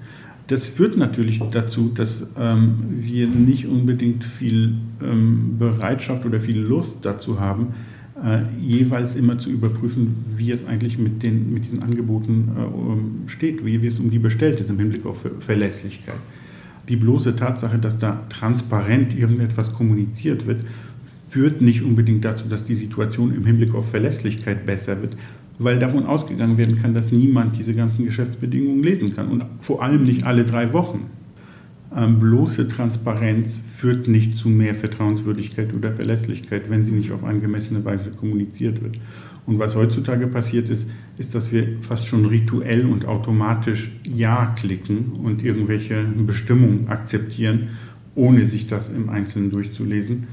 Das 0.48 0.66
führt 0.66 0.98
natürlich 0.98 1.42
dazu, 1.52 1.92
dass 1.94 2.28
ähm, 2.38 2.76
wir 2.90 3.28
nicht 3.28 3.68
unbedingt 3.68 4.24
viel 4.24 4.76
ähm, 5.02 5.56
Bereitschaft 5.58 6.26
oder 6.26 6.40
viel 6.40 6.60
Lust 6.60 7.06
dazu 7.06 7.40
haben, 7.40 7.74
äh, 8.24 8.44
jeweils 8.62 9.16
immer 9.16 9.38
zu 9.38 9.50
überprüfen, 9.50 10.16
wie 10.38 10.52
es 10.52 10.66
eigentlich 10.66 10.98
mit, 10.98 11.24
den, 11.24 11.54
mit 11.54 11.66
diesen 11.66 11.84
Angeboten 11.84 12.50
äh, 13.28 13.30
steht, 13.30 13.66
wie, 13.66 13.82
wie 13.82 13.88
es 13.88 14.00
um 14.00 14.10
die 14.10 14.20
bestellt 14.20 14.60
ist 14.60 14.70
im 14.70 14.80
Hinblick 14.80 15.06
auf 15.06 15.26
Verlässlichkeit. 15.40 16.16
Die 16.90 16.96
bloße 16.96 17.36
Tatsache, 17.36 17.78
dass 17.78 17.98
da 18.00 18.26
transparent 18.30 19.18
irgendetwas 19.18 19.74
kommuniziert 19.74 20.46
wird, 20.48 20.66
führt 21.30 21.62
nicht 21.62 21.82
unbedingt 21.82 22.24
dazu, 22.24 22.48
dass 22.48 22.64
die 22.64 22.76
Situation 22.76 23.34
im 23.34 23.46
Hinblick 23.46 23.74
auf 23.74 23.90
Verlässlichkeit 23.90 24.66
besser 24.66 25.02
wird, 25.02 25.18
weil 25.60 25.80
davon 25.80 26.06
ausgegangen 26.06 26.58
werden 26.58 26.82
kann, 26.82 26.94
dass 26.94 27.12
niemand 27.12 27.58
diese 27.58 27.74
ganzen 27.74 28.06
Geschäftsbedingungen 28.06 28.84
lesen 28.84 29.16
kann 29.16 29.30
und 29.30 29.46
vor 29.60 29.82
allem 29.82 30.04
nicht 30.04 30.26
alle 30.26 30.46
drei 30.46 30.74
Wochen. 30.74 31.08
Ähm, 31.96 32.20
bloße 32.20 32.68
Transparenz 32.68 33.58
führt 33.78 34.08
nicht 34.08 34.36
zu 34.36 34.50
mehr 34.50 34.76
Vertrauenswürdigkeit 34.76 35.74
oder 35.74 35.94
Verlässlichkeit, 35.94 36.70
wenn 36.70 36.84
sie 36.84 36.92
nicht 36.92 37.12
auf 37.12 37.24
angemessene 37.24 37.84
Weise 37.86 38.12
kommuniziert 38.12 38.82
wird. 38.82 38.98
Und 39.46 39.60
was 39.60 39.76
heutzutage 39.76 40.28
passiert 40.28 40.70
ist, 40.70 40.88
ist, 41.18 41.36
dass 41.36 41.52
wir 41.52 41.78
fast 41.82 42.08
schon 42.08 42.26
rituell 42.26 42.86
und 42.86 43.06
automatisch 43.06 43.92
Ja 44.04 44.54
klicken 44.56 45.14
und 45.22 45.44
irgendwelche 45.44 46.04
Bestimmungen 46.26 46.88
akzeptieren, 46.88 47.72
ohne 48.16 48.46
sich 48.46 48.68
das 48.68 48.90
im 48.90 49.10
Einzelnen 49.10 49.52
durchzulesen 49.52 50.28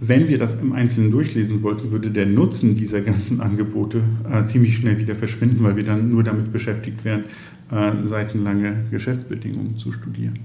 wenn 0.00 0.28
wir 0.28 0.38
das 0.38 0.54
im 0.54 0.72
Einzelnen 0.72 1.10
durchlesen 1.10 1.62
wollten, 1.62 1.90
würde 1.90 2.10
der 2.10 2.26
Nutzen 2.26 2.76
dieser 2.76 3.00
ganzen 3.00 3.40
Angebote 3.40 4.02
äh, 4.30 4.44
ziemlich 4.44 4.76
schnell 4.76 4.98
wieder 4.98 5.16
verschwinden, 5.16 5.64
weil 5.64 5.76
wir 5.76 5.84
dann 5.84 6.10
nur 6.10 6.22
damit 6.22 6.52
beschäftigt 6.52 7.04
wären, 7.04 7.24
äh, 7.70 8.06
seitenlange 8.06 8.84
Geschäftsbedingungen 8.90 9.76
zu 9.76 9.90
studieren. 9.90 10.38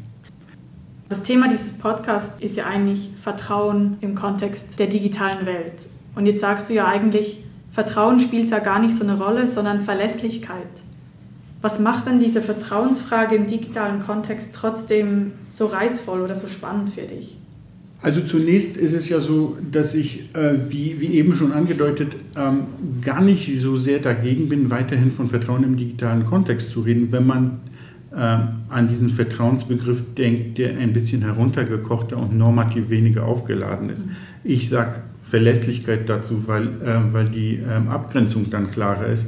Das 1.13 1.21
Thema 1.21 1.47
dieses 1.47 1.73
Podcasts 1.73 2.41
ist 2.41 2.58
ja 2.58 2.65
eigentlich 2.65 3.12
Vertrauen 3.21 3.97
im 4.02 4.15
Kontext 4.15 4.80
der 4.80 4.88
digitalen 4.88 5.45
Welt. 5.45 5.86
Und 6.15 6.26
jetzt 6.26 6.41
sagst 6.41 6.71
du 6.71 6.73
ja 6.73 6.88
eigentlich, 6.88 7.43
Vertrauen 7.69 8.19
spielt 8.19 8.52
da 8.52 8.58
gar 8.58 8.80
nicht 8.80 8.95
so 8.95 9.04
eine 9.04 9.19
Rolle, 9.19 9.45
sondern 9.45 9.82
Verlässlichkeit. 9.82 10.82
Was 11.62 11.78
macht 11.78 12.08
dann 12.08 12.19
diese 12.19 12.41
Vertrauensfrage 12.41 13.36
im 13.36 13.45
digitalen 13.45 14.04
Kontext 14.04 14.56
trotzdem 14.56 15.34
so 15.49 15.67
reizvoll 15.67 16.21
oder 16.21 16.36
so 16.36 16.47
spannend 16.47 16.89
für 16.89 17.02
dich? 17.02 17.38
Also 18.02 18.21
zunächst 18.21 18.76
ist 18.76 18.93
es 18.93 19.08
ja 19.08 19.19
so, 19.19 19.56
dass 19.71 19.93
ich, 19.93 20.36
äh, 20.36 20.71
wie, 20.71 20.99
wie 20.99 21.13
eben 21.13 21.36
schon 21.36 21.52
angedeutet, 21.52 22.15
ähm, 22.36 23.02
gar 23.04 23.21
nicht 23.21 23.62
so 23.62 23.76
sehr 23.76 23.99
dagegen 23.99 24.49
bin, 24.49 24.71
weiterhin 24.71 25.12
von 25.12 25.30
Vertrauen 25.30 25.63
im 25.63 25.78
digitalen 25.78 26.26
Kontext 26.26 26.71
zu 26.71 26.82
reden, 26.82 27.12
wenn 27.12 27.28
man 27.28 27.60
an 28.15 28.88
diesen 28.88 29.10
Vertrauensbegriff 29.10 30.13
denkt, 30.15 30.60
der 30.60 30.78
ein 30.78 30.93
bisschen 30.93 31.23
heruntergekochter 31.23 32.17
und 32.17 32.38
normativ 32.38 32.89
weniger 32.89 33.26
aufgeladen 33.26 33.89
ist. 33.89 34.08
Ich 34.43 34.69
sage 34.69 35.02
Verlässlichkeit 35.23 36.08
dazu, 36.10 36.43
weil, 36.47 36.67
äh, 36.67 37.13
weil 37.13 37.30
die 37.30 37.56
ähm, 37.56 37.88
Abgrenzung 37.88 38.49
dann 38.49 38.69
klarer 38.71 39.08
ist. 39.08 39.26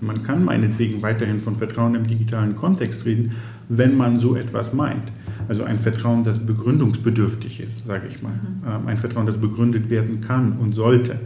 Man 0.00 0.22
kann 0.22 0.44
meinetwegen 0.44 1.02
weiterhin 1.02 1.40
von 1.40 1.56
Vertrauen 1.56 1.94
im 1.96 2.06
digitalen 2.06 2.54
Kontext 2.54 3.04
reden, 3.04 3.32
wenn 3.68 3.96
man 3.96 4.20
so 4.20 4.36
etwas 4.36 4.72
meint. 4.72 5.10
Also 5.48 5.64
ein 5.64 5.78
Vertrauen, 5.78 6.22
das 6.22 6.38
begründungsbedürftig 6.38 7.60
ist, 7.60 7.86
sage 7.86 8.06
ich 8.08 8.22
mal. 8.22 8.32
Mhm. 8.32 8.86
Ein 8.86 8.98
Vertrauen, 8.98 9.26
das 9.26 9.38
begründet 9.38 9.90
werden 9.90 10.20
kann 10.20 10.52
und 10.52 10.74
sollte. 10.74 11.18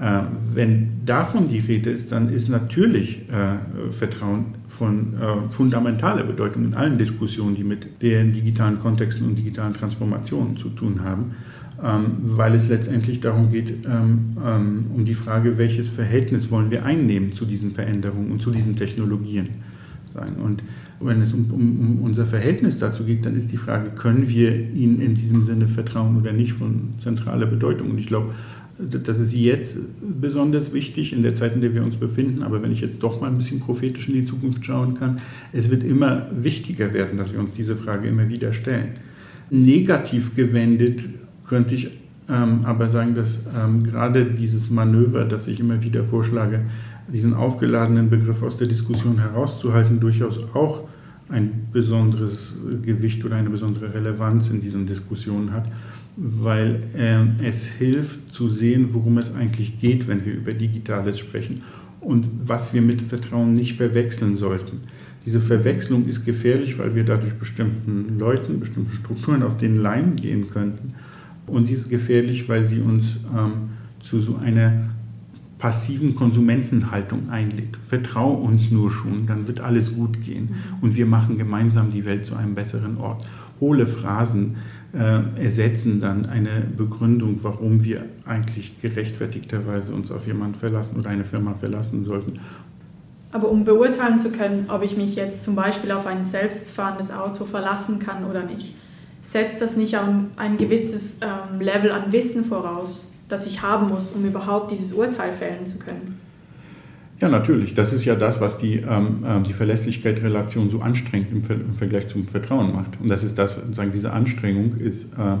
Ähm, 0.00 0.26
wenn 0.52 1.04
davon 1.06 1.48
die 1.48 1.60
Rede 1.60 1.90
ist, 1.90 2.10
dann 2.10 2.28
ist 2.28 2.48
natürlich 2.48 3.28
äh, 3.28 3.92
Vertrauen 3.92 4.46
von 4.66 5.14
äh, 5.14 5.50
fundamentaler 5.50 6.24
Bedeutung 6.24 6.64
in 6.64 6.74
allen 6.74 6.98
Diskussionen, 6.98 7.54
die 7.54 7.62
mit 7.62 8.02
den 8.02 8.32
digitalen 8.32 8.80
Kontexten 8.80 9.26
und 9.28 9.36
digitalen 9.36 9.72
Transformationen 9.72 10.56
zu 10.56 10.70
tun 10.70 11.04
haben, 11.04 11.36
ähm, 11.80 12.16
weil 12.24 12.54
es 12.54 12.68
letztendlich 12.68 13.20
darum 13.20 13.52
geht, 13.52 13.86
ähm, 13.86 14.36
um 14.92 15.04
die 15.04 15.14
Frage, 15.14 15.58
welches 15.58 15.90
Verhältnis 15.90 16.50
wollen 16.50 16.72
wir 16.72 16.84
einnehmen 16.84 17.32
zu 17.32 17.44
diesen 17.44 17.70
Veränderungen 17.70 18.32
und 18.32 18.42
zu 18.42 18.50
diesen 18.50 18.74
Technologien. 18.74 19.48
Und 20.42 20.62
wenn 21.00 21.22
es 21.22 21.32
um, 21.32 21.50
um, 21.50 21.80
um, 21.80 22.02
unser 22.02 22.24
Verhältnis 22.24 22.78
dazu 22.78 23.04
geht, 23.04 23.26
dann 23.26 23.36
ist 23.36 23.50
die 23.50 23.56
Frage, 23.56 23.90
können 23.90 24.28
wir 24.28 24.70
ihnen 24.70 25.00
in 25.00 25.14
diesem 25.14 25.42
Sinne 25.42 25.66
vertrauen 25.66 26.16
oder 26.16 26.32
nicht 26.32 26.52
von 26.52 26.94
zentraler 26.98 27.46
Bedeutung. 27.46 27.90
Und 27.90 27.98
ich 27.98 28.06
glaube, 28.06 28.32
das 28.78 29.18
ist 29.20 29.34
jetzt 29.34 29.76
besonders 30.00 30.72
wichtig 30.72 31.12
in 31.12 31.22
der 31.22 31.34
Zeit, 31.34 31.54
in 31.54 31.60
der 31.60 31.74
wir 31.74 31.84
uns 31.84 31.96
befinden. 31.96 32.42
Aber 32.42 32.62
wenn 32.62 32.72
ich 32.72 32.80
jetzt 32.80 33.02
doch 33.02 33.20
mal 33.20 33.28
ein 33.28 33.38
bisschen 33.38 33.60
prophetisch 33.60 34.08
in 34.08 34.14
die 34.14 34.24
Zukunft 34.24 34.64
schauen 34.64 34.94
kann, 34.94 35.20
es 35.52 35.70
wird 35.70 35.84
immer 35.84 36.26
wichtiger 36.32 36.92
werden, 36.92 37.18
dass 37.18 37.32
wir 37.32 37.40
uns 37.40 37.54
diese 37.54 37.76
Frage 37.76 38.08
immer 38.08 38.28
wieder 38.28 38.52
stellen. 38.52 38.90
Negativ 39.50 40.34
gewendet 40.34 41.04
könnte 41.46 41.74
ich 41.74 41.90
ähm, 42.28 42.60
aber 42.64 42.88
sagen, 42.88 43.14
dass 43.14 43.38
ähm, 43.56 43.84
gerade 43.84 44.24
dieses 44.24 44.70
Manöver, 44.70 45.24
das 45.24 45.46
ich 45.46 45.60
immer 45.60 45.82
wieder 45.82 46.04
vorschlage, 46.04 46.62
diesen 47.12 47.34
aufgeladenen 47.34 48.08
Begriff 48.08 48.42
aus 48.42 48.56
der 48.56 48.66
Diskussion 48.66 49.18
herauszuhalten, 49.18 50.00
durchaus 50.00 50.38
auch 50.54 50.88
ein 51.28 51.68
besonderes 51.72 52.54
Gewicht 52.82 53.24
oder 53.24 53.36
eine 53.36 53.50
besondere 53.50 53.92
Relevanz 53.92 54.50
in 54.50 54.60
diesen 54.60 54.86
Diskussionen 54.86 55.52
hat, 55.52 55.66
weil 56.16 56.82
äh, 56.96 57.44
es 57.44 57.64
hilft 57.64 58.34
zu 58.34 58.48
sehen, 58.48 58.90
worum 58.92 59.18
es 59.18 59.34
eigentlich 59.34 59.78
geht, 59.78 60.06
wenn 60.06 60.24
wir 60.24 60.34
über 60.34 60.52
Digitales 60.52 61.18
sprechen 61.18 61.62
und 62.00 62.28
was 62.42 62.72
wir 62.72 62.82
mit 62.82 63.02
Vertrauen 63.02 63.52
nicht 63.52 63.76
verwechseln 63.76 64.36
sollten. 64.36 64.80
Diese 65.26 65.40
Verwechslung 65.40 66.06
ist 66.06 66.24
gefährlich, 66.24 66.78
weil 66.78 66.94
wir 66.94 67.04
dadurch 67.04 67.34
bestimmten 67.34 68.18
Leuten, 68.18 68.60
bestimmten 68.60 68.94
Strukturen 68.94 69.42
auf 69.42 69.56
den 69.56 69.80
Leim 69.80 70.16
gehen 70.16 70.50
könnten. 70.50 70.94
Und 71.46 71.66
sie 71.66 71.74
ist 71.74 71.88
gefährlich, 71.88 72.48
weil 72.48 72.66
sie 72.66 72.80
uns 72.80 73.18
ähm, 73.34 73.70
zu 74.02 74.20
so 74.20 74.36
einer 74.36 74.90
passiven 75.58 76.14
Konsumentenhaltung 76.14 77.30
einlädt. 77.30 77.78
Vertrau 77.84 78.32
uns 78.32 78.70
nur 78.70 78.90
schon, 78.90 79.26
dann 79.26 79.46
wird 79.46 79.60
alles 79.60 79.94
gut 79.94 80.22
gehen 80.22 80.50
und 80.82 80.94
wir 80.94 81.06
machen 81.06 81.38
gemeinsam 81.38 81.90
die 81.90 82.04
Welt 82.04 82.26
zu 82.26 82.34
einem 82.34 82.54
besseren 82.54 82.98
Ort. 82.98 83.26
Hohle 83.60 83.86
Phrasen 83.86 84.56
äh, 84.94 85.42
ersetzen 85.42 86.00
dann 86.00 86.26
eine 86.26 86.62
Begründung, 86.76 87.40
warum 87.42 87.84
wir 87.84 88.04
eigentlich 88.24 88.80
gerechtfertigterweise 88.80 89.94
uns 89.94 90.10
auf 90.10 90.26
jemanden 90.26 90.58
verlassen 90.58 90.98
oder 90.98 91.10
eine 91.10 91.24
Firma 91.24 91.54
verlassen 91.54 92.04
sollten. 92.04 92.40
Aber 93.32 93.50
um 93.50 93.64
beurteilen 93.64 94.18
zu 94.18 94.30
können, 94.30 94.66
ob 94.68 94.82
ich 94.84 94.96
mich 94.96 95.16
jetzt 95.16 95.42
zum 95.42 95.56
Beispiel 95.56 95.90
auf 95.90 96.06
ein 96.06 96.24
selbstfahrendes 96.24 97.10
Auto 97.10 97.44
verlassen 97.44 97.98
kann 97.98 98.24
oder 98.24 98.44
nicht, 98.44 98.74
setzt 99.22 99.60
das 99.60 99.76
nicht 99.76 99.96
ein 99.96 100.56
gewisses 100.56 101.18
ähm, 101.20 101.60
Level 101.60 101.90
an 101.90 102.12
Wissen 102.12 102.44
voraus? 102.44 103.10
das 103.28 103.46
ich 103.46 103.62
haben 103.62 103.88
muss, 103.88 104.10
um 104.10 104.24
überhaupt 104.24 104.70
dieses 104.70 104.92
Urteil 104.92 105.32
fällen 105.32 105.66
zu 105.66 105.78
können. 105.78 106.20
Ja, 107.20 107.28
natürlich. 107.28 107.74
Das 107.74 107.92
ist 107.92 108.04
ja 108.04 108.16
das, 108.16 108.40
was 108.40 108.58
die, 108.58 108.76
ähm, 108.78 109.24
äh, 109.24 109.40
die 109.42 109.52
Verlässlichkeit-Relation 109.52 110.68
so 110.70 110.80
anstrengend 110.80 111.30
im, 111.30 111.44
Ver 111.44 111.54
im, 111.54 111.74
Vergleich 111.76 112.08
zum 112.08 112.26
Vertrauen 112.26 112.72
macht. 112.72 113.00
Und 113.00 113.08
das 113.08 113.22
ist 113.22 113.38
das, 113.38 113.58
sagen, 113.72 113.92
diese 113.92 114.12
Anstrengung 114.12 114.76
ist 114.78 115.12
äh, 115.14 115.36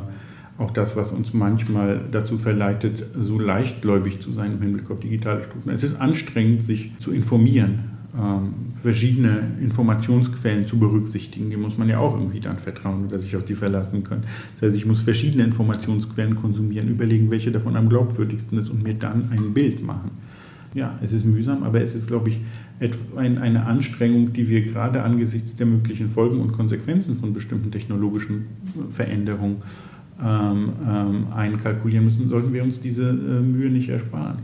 auch 0.56 0.70
das, 0.70 0.94
was 0.94 1.10
uns 1.10 1.34
manchmal 1.34 2.00
dazu 2.12 2.38
verleitet, 2.38 3.06
so 3.12 3.40
leichtgläubig 3.40 4.20
zu 4.20 4.32
sein 4.32 4.52
im 4.52 4.62
Hinblick 4.62 4.90
auf 4.90 5.00
digitale 5.00 5.42
Strukturen. 5.42 5.74
Es 5.74 5.82
ist 5.82 6.00
anstrengend, 6.00 6.62
sich 6.62 6.92
zu 7.00 7.10
informieren, 7.10 7.90
ähm, 8.16 8.54
verschiedene 8.80 9.56
Informationsquellen 9.60 10.66
zu 10.66 10.78
berücksichtigen. 10.78 11.50
Die 11.50 11.56
muss 11.56 11.76
man 11.76 11.88
ja 11.88 11.98
auch 11.98 12.14
irgendwie 12.14 12.38
dann 12.38 12.60
vertrauen 12.60 13.06
oder 13.06 13.18
sich 13.18 13.34
auf 13.34 13.44
die 13.44 13.56
verlassen 13.56 14.04
können. 14.04 14.22
Das 14.54 14.68
heißt, 14.68 14.76
ich 14.76 14.86
muss 14.86 15.00
verschiedene 15.00 15.42
Informationsquellen 15.42 16.36
konsumieren, 16.36 16.88
überlegen, 16.88 17.32
welche 17.32 17.50
davon 17.50 17.74
am 17.74 17.88
glaubwürdigsten 17.88 18.58
ist 18.58 18.68
und 18.68 18.84
mir 18.84 18.94
dann 18.94 19.30
ein 19.32 19.52
Bild 19.52 19.82
machen. 19.82 20.12
Ja, 20.74 20.98
es 21.02 21.12
ist 21.12 21.24
mühsam, 21.24 21.62
aber 21.62 21.80
es 21.80 21.94
ist, 21.94 22.08
glaube 22.08 22.30
ich, 22.30 22.40
eine 23.16 23.64
Anstrengung, 23.64 24.32
die 24.32 24.48
wir 24.48 24.62
gerade 24.62 25.02
angesichts 25.02 25.54
der 25.54 25.66
möglichen 25.66 26.08
Folgen 26.10 26.40
und 26.40 26.52
Konsequenzen 26.52 27.18
von 27.18 27.32
bestimmten 27.32 27.70
technologischen 27.70 28.46
Veränderungen 28.90 29.62
ähm, 30.20 30.72
ähm, 30.86 31.26
einkalkulieren 31.32 32.04
müssen, 32.04 32.28
sollten 32.28 32.52
wir 32.52 32.62
uns 32.62 32.80
diese 32.80 33.08
äh, 33.08 33.40
Mühe 33.40 33.70
nicht 33.70 33.88
ersparen. 33.88 34.38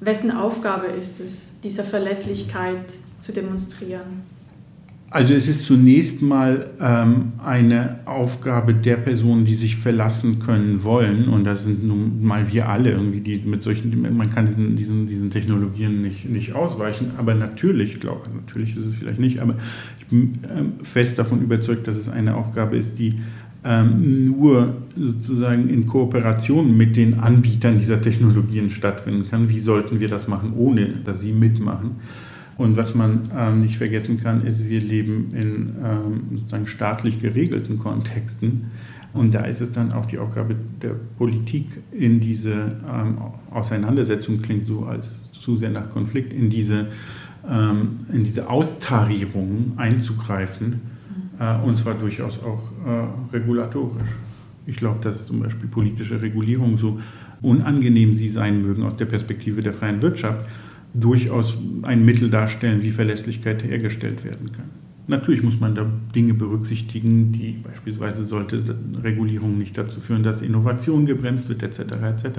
Wessen 0.00 0.30
Aufgabe 0.30 0.86
ist 0.86 1.20
es, 1.20 1.60
diese 1.62 1.82
Verlässlichkeit 1.82 2.94
zu 3.18 3.32
demonstrieren? 3.32 4.22
Also 5.14 5.32
es 5.32 5.46
ist 5.46 5.64
zunächst 5.64 6.22
mal 6.22 6.70
ähm, 6.80 7.34
eine 7.38 8.00
Aufgabe 8.04 8.74
der 8.74 8.96
Personen, 8.96 9.44
die 9.44 9.54
sich 9.54 9.76
verlassen 9.76 10.40
können 10.40 10.82
wollen. 10.82 11.28
Und 11.28 11.44
das 11.44 11.62
sind 11.62 11.86
nun 11.86 12.24
mal 12.24 12.50
wir 12.50 12.68
alle 12.68 12.90
irgendwie, 12.90 13.20
die 13.20 13.40
mit 13.46 13.62
solchen, 13.62 14.16
man 14.16 14.34
kann 14.34 14.46
diesen, 14.46 14.74
diesen, 14.74 15.06
diesen 15.06 15.30
Technologien 15.30 16.02
nicht, 16.02 16.28
nicht 16.28 16.54
ausweichen. 16.54 17.12
Aber 17.16 17.36
natürlich, 17.36 17.92
ich 17.92 18.00
glaube, 18.00 18.22
natürlich 18.34 18.76
ist 18.76 18.86
es 18.86 18.96
vielleicht 18.96 19.20
nicht, 19.20 19.40
aber 19.40 19.54
ich 20.00 20.06
bin 20.06 20.32
ähm, 20.52 20.72
fest 20.82 21.16
davon 21.16 21.42
überzeugt, 21.42 21.86
dass 21.86 21.96
es 21.96 22.08
eine 22.08 22.34
Aufgabe 22.34 22.76
ist, 22.76 22.98
die 22.98 23.20
ähm, 23.62 24.26
nur 24.26 24.78
sozusagen 24.96 25.68
in 25.68 25.86
Kooperation 25.86 26.76
mit 26.76 26.96
den 26.96 27.20
Anbietern 27.20 27.78
dieser 27.78 28.02
Technologien 28.02 28.72
stattfinden 28.72 29.28
kann. 29.30 29.48
Wie 29.48 29.60
sollten 29.60 30.00
wir 30.00 30.08
das 30.08 30.26
machen, 30.26 30.54
ohne 30.56 30.88
dass 31.04 31.20
sie 31.20 31.32
mitmachen? 31.32 32.00
Und 32.56 32.76
was 32.76 32.94
man 32.94 33.22
ähm, 33.36 33.62
nicht 33.62 33.78
vergessen 33.78 34.22
kann, 34.22 34.46
ist, 34.46 34.68
wir 34.68 34.80
leben 34.80 35.32
in 35.34 35.72
ähm, 35.84 36.38
sozusagen 36.38 36.66
staatlich 36.66 37.20
geregelten 37.20 37.78
Kontexten. 37.78 38.68
Und 39.12 39.34
da 39.34 39.40
ist 39.44 39.60
es 39.60 39.72
dann 39.72 39.92
auch 39.92 40.06
die 40.06 40.18
Aufgabe 40.18 40.56
der 40.82 40.94
Politik, 41.18 41.66
in 41.92 42.20
diese 42.20 42.52
ähm, 42.52 43.18
Auseinandersetzung, 43.50 44.42
klingt 44.42 44.66
so 44.66 44.84
als 44.84 45.30
zu 45.32 45.56
sehr 45.56 45.70
nach 45.70 45.90
Konflikt, 45.90 46.32
in 46.32 46.50
diese, 46.50 46.88
ähm, 47.48 48.00
in 48.12 48.24
diese 48.24 48.48
Austarierung 48.50 49.74
einzugreifen, 49.76 50.80
äh, 51.38 51.56
und 51.64 51.76
zwar 51.76 51.94
durchaus 51.94 52.40
auch 52.40 52.62
äh, 52.86 53.36
regulatorisch. 53.36 54.08
Ich 54.66 54.76
glaube, 54.76 54.98
dass 55.02 55.26
zum 55.26 55.40
Beispiel 55.40 55.68
politische 55.68 56.20
Regulierung, 56.20 56.78
so 56.78 56.98
unangenehm 57.42 58.14
sie 58.14 58.30
sein 58.30 58.62
mögen 58.62 58.82
aus 58.82 58.96
der 58.96 59.04
Perspektive 59.04 59.60
der 59.60 59.74
freien 59.74 60.02
Wirtschaft, 60.02 60.44
durchaus 60.94 61.58
ein 61.82 62.04
Mittel 62.04 62.30
darstellen, 62.30 62.82
wie 62.82 62.90
Verlässlichkeit 62.90 63.64
hergestellt 63.64 64.24
werden 64.24 64.52
kann. 64.52 64.66
Natürlich 65.06 65.42
muss 65.42 65.60
man 65.60 65.74
da 65.74 65.86
Dinge 66.14 66.32
berücksichtigen, 66.32 67.32
die 67.32 67.58
beispielsweise 67.62 68.24
sollte 68.24 68.62
Regulierung 69.02 69.58
nicht 69.58 69.76
dazu 69.76 70.00
führen, 70.00 70.22
dass 70.22 70.40
Innovation 70.40 71.04
gebremst 71.04 71.48
wird, 71.50 71.62
etc. 71.62 71.80
etc. 71.80 72.38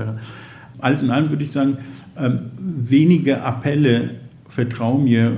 Alles 0.80 1.04
in 1.04 1.12
allem 1.12 1.30
würde 1.30 1.44
ich 1.44 1.52
sagen, 1.52 1.78
ähm, 2.18 2.40
wenige 2.58 3.44
Appelle, 3.44 4.16
vertrau 4.48 4.98
mir 4.98 5.38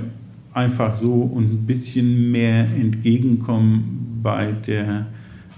einfach 0.54 0.94
so 0.94 1.12
und 1.12 1.52
ein 1.52 1.66
bisschen 1.66 2.30
mehr 2.30 2.60
entgegenkommen 2.64 4.20
bei 4.22 4.52
der 4.52 5.06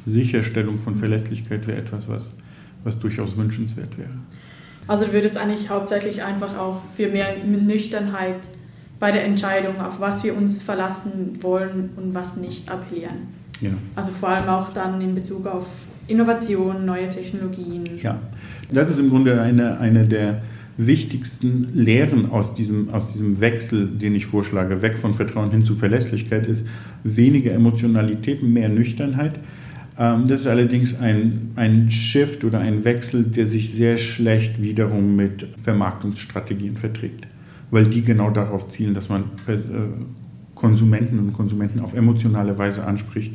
Sicherstellung 0.05 0.79
von 0.79 0.97
Verlässlichkeit 0.97 1.67
wäre 1.67 1.79
etwas, 1.79 2.09
was, 2.09 2.31
was 2.85 2.99
durchaus 2.99 3.37
wünschenswert 3.37 3.97
wäre. 3.99 4.11
Also 4.91 5.05
du 5.05 5.13
würdest 5.13 5.39
eigentlich 5.39 5.71
hauptsächlich 5.71 6.25
einfach 6.25 6.59
auch 6.59 6.83
für 6.97 7.07
mehr 7.07 7.37
Nüchternheit 7.45 8.41
bei 8.99 9.13
der 9.13 9.25
Entscheidung, 9.25 9.81
auf 9.81 10.01
was 10.01 10.25
wir 10.25 10.37
uns 10.37 10.61
verlassen 10.61 11.39
wollen 11.43 11.91
und 11.95 12.13
was 12.13 12.37
nicht 12.37 12.69
appellieren. 12.69 13.29
Ja. 13.61 13.71
Also 13.95 14.11
vor 14.11 14.31
allem 14.31 14.49
auch 14.49 14.73
dann 14.73 15.01
in 15.01 15.15
Bezug 15.15 15.47
auf 15.47 15.69
Innovation, 16.09 16.85
neue 16.85 17.09
Technologien. 17.09 17.85
Ja, 18.03 18.19
das 18.73 18.91
ist 18.91 18.99
im 18.99 19.11
Grunde 19.11 19.41
eine, 19.41 19.79
eine 19.79 20.09
der 20.09 20.43
wichtigsten 20.77 21.71
Lehren 21.73 22.29
aus 22.33 22.55
diesem, 22.55 22.93
aus 22.93 23.13
diesem 23.13 23.41
Wechsel, 23.41 23.87
den 23.87 24.17
ich 24.17 24.27
vorschlage, 24.27 24.83
weg 24.83 24.99
von 24.99 25.15
Vertrauen 25.15 25.53
hin 25.53 25.65
zu 25.65 25.77
Verlässlichkeit, 25.77 26.47
ist 26.47 26.67
weniger 27.05 27.53
Emotionalität, 27.53 28.43
mehr 28.43 28.69
Nüchternheit. 28.69 29.39
Ähm, 30.01 30.27
das 30.27 30.41
ist 30.41 30.47
allerdings 30.47 30.99
ein, 30.99 31.51
ein 31.57 31.91
Shift 31.91 32.43
oder 32.45 32.61
ein 32.61 32.85
Wechsel, 32.85 33.25
der 33.25 33.47
sich 33.47 33.75
sehr 33.75 33.99
schlecht 33.99 34.63
wiederum 34.63 35.15
mit 35.15 35.47
Vermarktungsstrategien 35.63 36.79
verträgt, 36.79 37.29
weil 37.71 37.85
die 37.85 38.01
genau 38.03 38.31
darauf 38.31 38.69
zielen, 38.69 38.95
dass 38.95 39.11
man 39.11 39.25
äh, 39.47 39.59
Konsumenten 40.55 41.19
und 41.19 41.35
Konsumenten 41.35 41.81
auf 41.81 41.93
emotionale 41.95 42.57
Weise 42.57 42.87
anspricht 42.87 43.35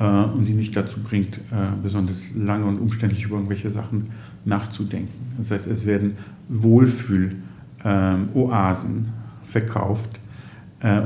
äh, 0.00 0.04
und 0.04 0.46
sie 0.46 0.54
nicht 0.54 0.74
dazu 0.74 1.00
bringt, 1.00 1.36
äh, 1.36 1.40
besonders 1.82 2.22
lange 2.34 2.64
und 2.64 2.78
umständlich 2.78 3.26
über 3.26 3.36
irgendwelche 3.36 3.68
Sachen 3.68 4.06
nachzudenken. 4.46 5.12
Das 5.36 5.50
heißt, 5.50 5.66
es 5.66 5.84
werden 5.84 6.16
Wohlfühl-Oasen 6.48 9.08
verkauft 9.44 10.18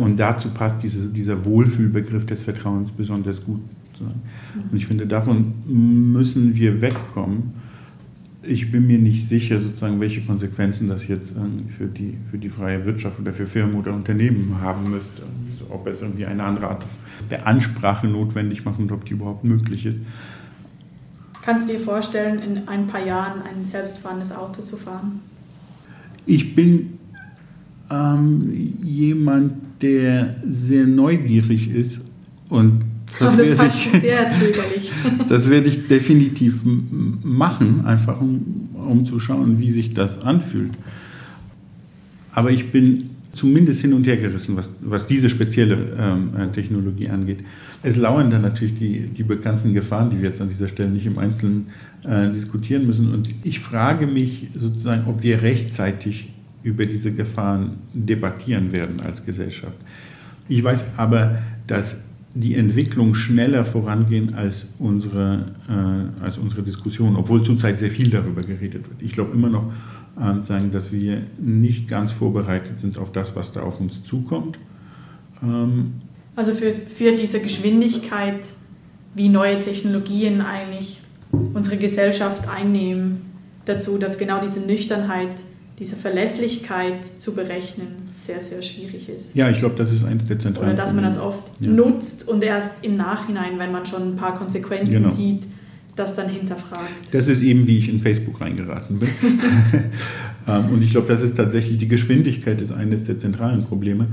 und 0.00 0.18
dazu 0.18 0.48
passt 0.48 0.82
diese, 0.82 1.12
dieser 1.12 1.44
Wohlfühlbegriff 1.44 2.24
des 2.24 2.40
Vertrauens 2.40 2.90
besonders 2.92 3.44
gut 3.44 3.60
und 4.00 4.76
ich 4.76 4.86
finde, 4.86 5.06
davon 5.06 5.54
müssen 5.66 6.54
wir 6.54 6.80
wegkommen. 6.80 7.54
Ich 8.42 8.70
bin 8.70 8.86
mir 8.86 8.98
nicht 8.98 9.26
sicher, 9.28 9.58
sozusagen, 9.58 9.98
welche 9.98 10.20
Konsequenzen 10.20 10.88
das 10.88 11.08
jetzt 11.08 11.34
für 11.76 11.86
die, 11.86 12.16
für 12.30 12.38
die 12.38 12.48
freie 12.48 12.84
Wirtschaft 12.84 13.18
oder 13.18 13.32
für 13.32 13.46
Firmen 13.46 13.74
oder 13.74 13.92
Unternehmen 13.92 14.60
haben 14.60 14.90
müsste. 14.90 15.22
Also 15.50 15.72
ob 15.74 15.86
es 15.88 16.02
irgendwie 16.02 16.26
eine 16.26 16.44
andere 16.44 16.68
Art 16.68 16.84
der 17.30 17.46
Ansprache 17.46 18.06
notwendig 18.06 18.64
macht 18.64 18.78
und 18.78 18.92
ob 18.92 19.04
die 19.04 19.14
überhaupt 19.14 19.44
möglich 19.44 19.86
ist. 19.86 19.98
Kannst 21.42 21.68
du 21.68 21.74
dir 21.74 21.80
vorstellen, 21.80 22.40
in 22.40 22.68
ein 22.68 22.86
paar 22.86 23.04
Jahren 23.04 23.42
ein 23.42 23.64
selbstfahrendes 23.64 24.32
Auto 24.32 24.62
zu 24.62 24.76
fahren? 24.76 25.20
Ich 26.24 26.54
bin 26.54 26.98
ähm, 27.90 28.74
jemand, 28.82 29.52
der 29.80 30.36
sehr 30.48 30.86
neugierig 30.86 31.70
ist 31.70 32.00
und 32.48 32.84
das, 33.18 33.36
das 33.36 33.38
werde 33.38 33.66
ich, 33.66 34.00
sehr 34.00 34.30
zögerlich. 34.30 34.92
das 35.28 35.50
werde 35.50 35.68
ich 35.68 35.88
definitiv 35.88 36.60
machen, 36.64 37.84
einfach 37.84 38.20
um, 38.20 38.68
um 38.74 39.06
zu 39.06 39.18
schauen, 39.18 39.58
wie 39.58 39.70
sich 39.70 39.94
das 39.94 40.20
anfühlt. 40.22 40.72
Aber 42.32 42.50
ich 42.50 42.70
bin 42.70 43.10
zumindest 43.32 43.82
hin 43.82 43.92
und 43.92 44.06
her 44.06 44.16
gerissen, 44.16 44.56
was, 44.56 44.68
was 44.80 45.06
diese 45.06 45.28
spezielle 45.28 45.76
ähm, 45.98 46.30
äh, 46.36 46.48
Technologie 46.48 47.08
angeht. 47.08 47.44
Es 47.82 47.96
lauern 47.96 48.30
dann 48.30 48.42
natürlich 48.42 48.74
die, 48.74 49.08
die 49.08 49.22
bekannten 49.22 49.74
Gefahren, 49.74 50.10
die 50.10 50.20
wir 50.20 50.30
jetzt 50.30 50.40
an 50.40 50.48
dieser 50.48 50.68
Stelle 50.68 50.90
nicht 50.90 51.06
im 51.06 51.18
Einzelnen 51.18 51.66
äh, 52.02 52.30
diskutieren 52.30 52.86
müssen. 52.86 53.12
Und 53.12 53.28
ich 53.44 53.60
frage 53.60 54.06
mich 54.06 54.48
sozusagen, 54.54 55.06
ob 55.06 55.22
wir 55.22 55.42
rechtzeitig 55.42 56.32
über 56.62 56.86
diese 56.86 57.12
Gefahren 57.12 57.76
debattieren 57.92 58.72
werden 58.72 59.00
als 59.00 59.24
Gesellschaft. 59.24 59.76
Ich 60.48 60.64
weiß 60.64 60.84
aber, 60.96 61.38
dass 61.66 61.96
die 62.36 62.54
Entwicklung 62.54 63.14
schneller 63.14 63.64
vorangehen 63.64 64.34
als 64.34 64.66
unsere, 64.78 65.46
äh, 65.68 66.22
als 66.22 66.36
unsere 66.36 66.62
Diskussion, 66.62 67.16
obwohl 67.16 67.42
zurzeit 67.42 67.78
sehr 67.78 67.90
viel 67.90 68.10
darüber 68.10 68.42
geredet 68.42 68.88
wird. 68.88 69.00
Ich 69.00 69.12
glaube 69.12 69.32
immer 69.32 69.48
noch, 69.48 69.72
äh, 70.20 70.44
sagen, 70.44 70.70
dass 70.70 70.92
wir 70.92 71.22
nicht 71.40 71.88
ganz 71.88 72.12
vorbereitet 72.12 72.78
sind 72.78 72.98
auf 72.98 73.10
das, 73.10 73.34
was 73.34 73.52
da 73.52 73.62
auf 73.62 73.80
uns 73.80 74.04
zukommt. 74.04 74.58
Ähm 75.42 75.94
also 76.34 76.52
für, 76.52 76.70
für 76.72 77.12
diese 77.12 77.40
Geschwindigkeit, 77.40 78.46
wie 79.14 79.30
neue 79.30 79.58
Technologien 79.58 80.42
eigentlich 80.42 81.00
unsere 81.32 81.78
Gesellschaft 81.78 82.48
einnehmen, 82.48 83.22
dazu, 83.64 83.96
dass 83.96 84.18
genau 84.18 84.40
diese 84.42 84.60
Nüchternheit 84.60 85.42
diese 85.78 85.96
Verlässlichkeit 85.96 87.04
zu 87.04 87.34
berechnen 87.34 87.88
sehr, 88.10 88.40
sehr 88.40 88.62
schwierig 88.62 89.08
ist. 89.08 89.34
Ja, 89.34 89.50
ich 89.50 89.58
glaube, 89.58 89.74
das 89.76 89.92
ist 89.92 90.04
eins 90.04 90.26
der 90.26 90.38
zentralen 90.38 90.70
Oder 90.70 90.76
dass 90.76 90.94
man 90.94 91.04
das 91.04 91.18
oft 91.18 91.42
ja. 91.60 91.68
nutzt 91.68 92.26
und 92.28 92.42
erst 92.42 92.82
im 92.84 92.96
Nachhinein, 92.96 93.58
wenn 93.58 93.72
man 93.72 93.84
schon 93.84 94.14
ein 94.14 94.16
paar 94.16 94.34
Konsequenzen 94.36 95.02
genau. 95.02 95.08
sieht, 95.10 95.42
das 95.94 96.14
dann 96.14 96.28
hinterfragt. 96.28 97.12
Das 97.12 97.28
ist 97.28 97.42
eben, 97.42 97.66
wie 97.66 97.78
ich 97.78 97.88
in 97.88 98.00
Facebook 98.00 98.40
reingeraten 98.40 98.98
bin. 98.98 99.08
Ähm, 100.48 100.66
und 100.72 100.82
ich 100.82 100.92
glaube, 100.92 101.08
das 101.08 101.22
ist 101.22 101.36
tatsächlich, 101.36 101.78
die 101.78 101.88
Geschwindigkeit 101.88 102.60
ist 102.60 102.70
eines 102.70 103.02
der 103.02 103.18
zentralen 103.18 103.64
Probleme. 103.64 104.06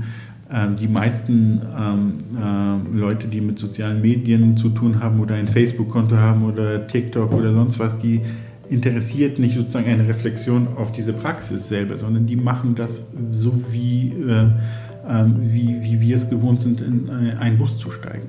Ähm, 0.52 0.74
die 0.74 0.88
meisten 0.88 1.62
ähm, 1.78 2.14
äh, 2.36 2.98
Leute, 2.98 3.28
die 3.28 3.40
mit 3.40 3.58
sozialen 3.58 4.02
Medien 4.02 4.56
zu 4.56 4.70
tun 4.70 5.00
haben 5.00 5.20
oder 5.20 5.36
ein 5.36 5.48
Facebook-Konto 5.48 6.16
haben 6.16 6.44
oder 6.44 6.86
TikTok 6.86 7.32
oder 7.32 7.52
sonst 7.52 7.78
was, 7.78 7.98
die 7.98 8.20
interessiert 8.68 9.38
nicht 9.38 9.56
sozusagen 9.56 9.90
eine 9.90 10.08
Reflexion 10.08 10.68
auf 10.76 10.92
diese 10.92 11.12
Praxis 11.12 11.68
selber, 11.68 11.96
sondern 11.96 12.26
die 12.26 12.36
machen 12.36 12.74
das 12.74 13.00
so, 13.32 13.52
wie, 13.70 14.12
äh, 14.12 14.44
äh, 15.08 15.24
wie, 15.38 15.82
wie 15.82 16.00
wir 16.00 16.16
es 16.16 16.28
gewohnt 16.28 16.60
sind, 16.60 16.80
in 16.80 17.08
äh, 17.08 17.38
einen 17.38 17.58
Bus 17.58 17.78
zu 17.78 17.90
steigen. 17.90 18.28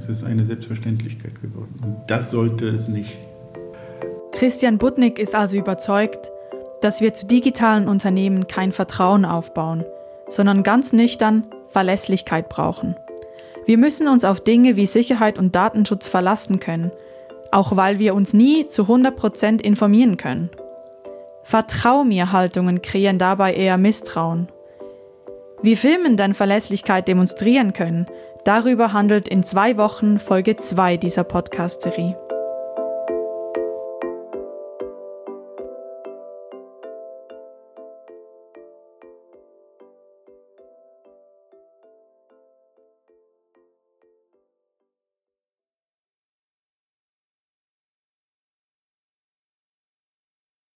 Es 0.00 0.08
ist 0.08 0.24
eine 0.24 0.44
Selbstverständlichkeit 0.44 1.40
geworden. 1.40 1.74
Und 1.82 1.96
das 2.08 2.30
sollte 2.30 2.66
es 2.66 2.88
nicht. 2.88 3.16
Christian 4.32 4.78
Butnick 4.78 5.18
ist 5.18 5.34
also 5.34 5.56
überzeugt, 5.56 6.30
dass 6.80 7.00
wir 7.00 7.14
zu 7.14 7.26
digitalen 7.26 7.88
Unternehmen 7.88 8.48
kein 8.48 8.72
Vertrauen 8.72 9.24
aufbauen, 9.24 9.84
sondern 10.28 10.62
ganz 10.62 10.92
nüchtern 10.92 11.44
Verlässlichkeit 11.70 12.48
brauchen. 12.48 12.96
Wir 13.66 13.78
müssen 13.78 14.08
uns 14.08 14.24
auf 14.24 14.40
Dinge 14.40 14.76
wie 14.76 14.86
Sicherheit 14.86 15.38
und 15.38 15.54
Datenschutz 15.54 16.08
verlassen 16.08 16.60
können– 16.60 16.90
auch 17.52 17.76
weil 17.76 17.98
wir 17.98 18.14
uns 18.14 18.32
nie 18.32 18.66
zu 18.66 18.84
100% 18.84 19.60
informieren 19.62 20.16
können. 20.16 20.50
Vertrau 21.44 22.04
mir 22.04 22.32
Haltungen 22.32 22.82
kreieren 22.82 23.18
dabei 23.18 23.54
eher 23.54 23.76
Misstrauen. 23.76 24.48
Wie 25.62 25.76
Firmen 25.76 26.16
dann 26.16 26.34
Verlässlichkeit 26.34 27.08
demonstrieren 27.08 27.72
können, 27.72 28.06
darüber 28.44 28.92
handelt 28.92 29.28
in 29.28 29.42
zwei 29.42 29.76
Wochen 29.76 30.18
Folge 30.18 30.56
2 30.56 30.96
dieser 30.96 31.24
Podcast-Serie. 31.24 32.16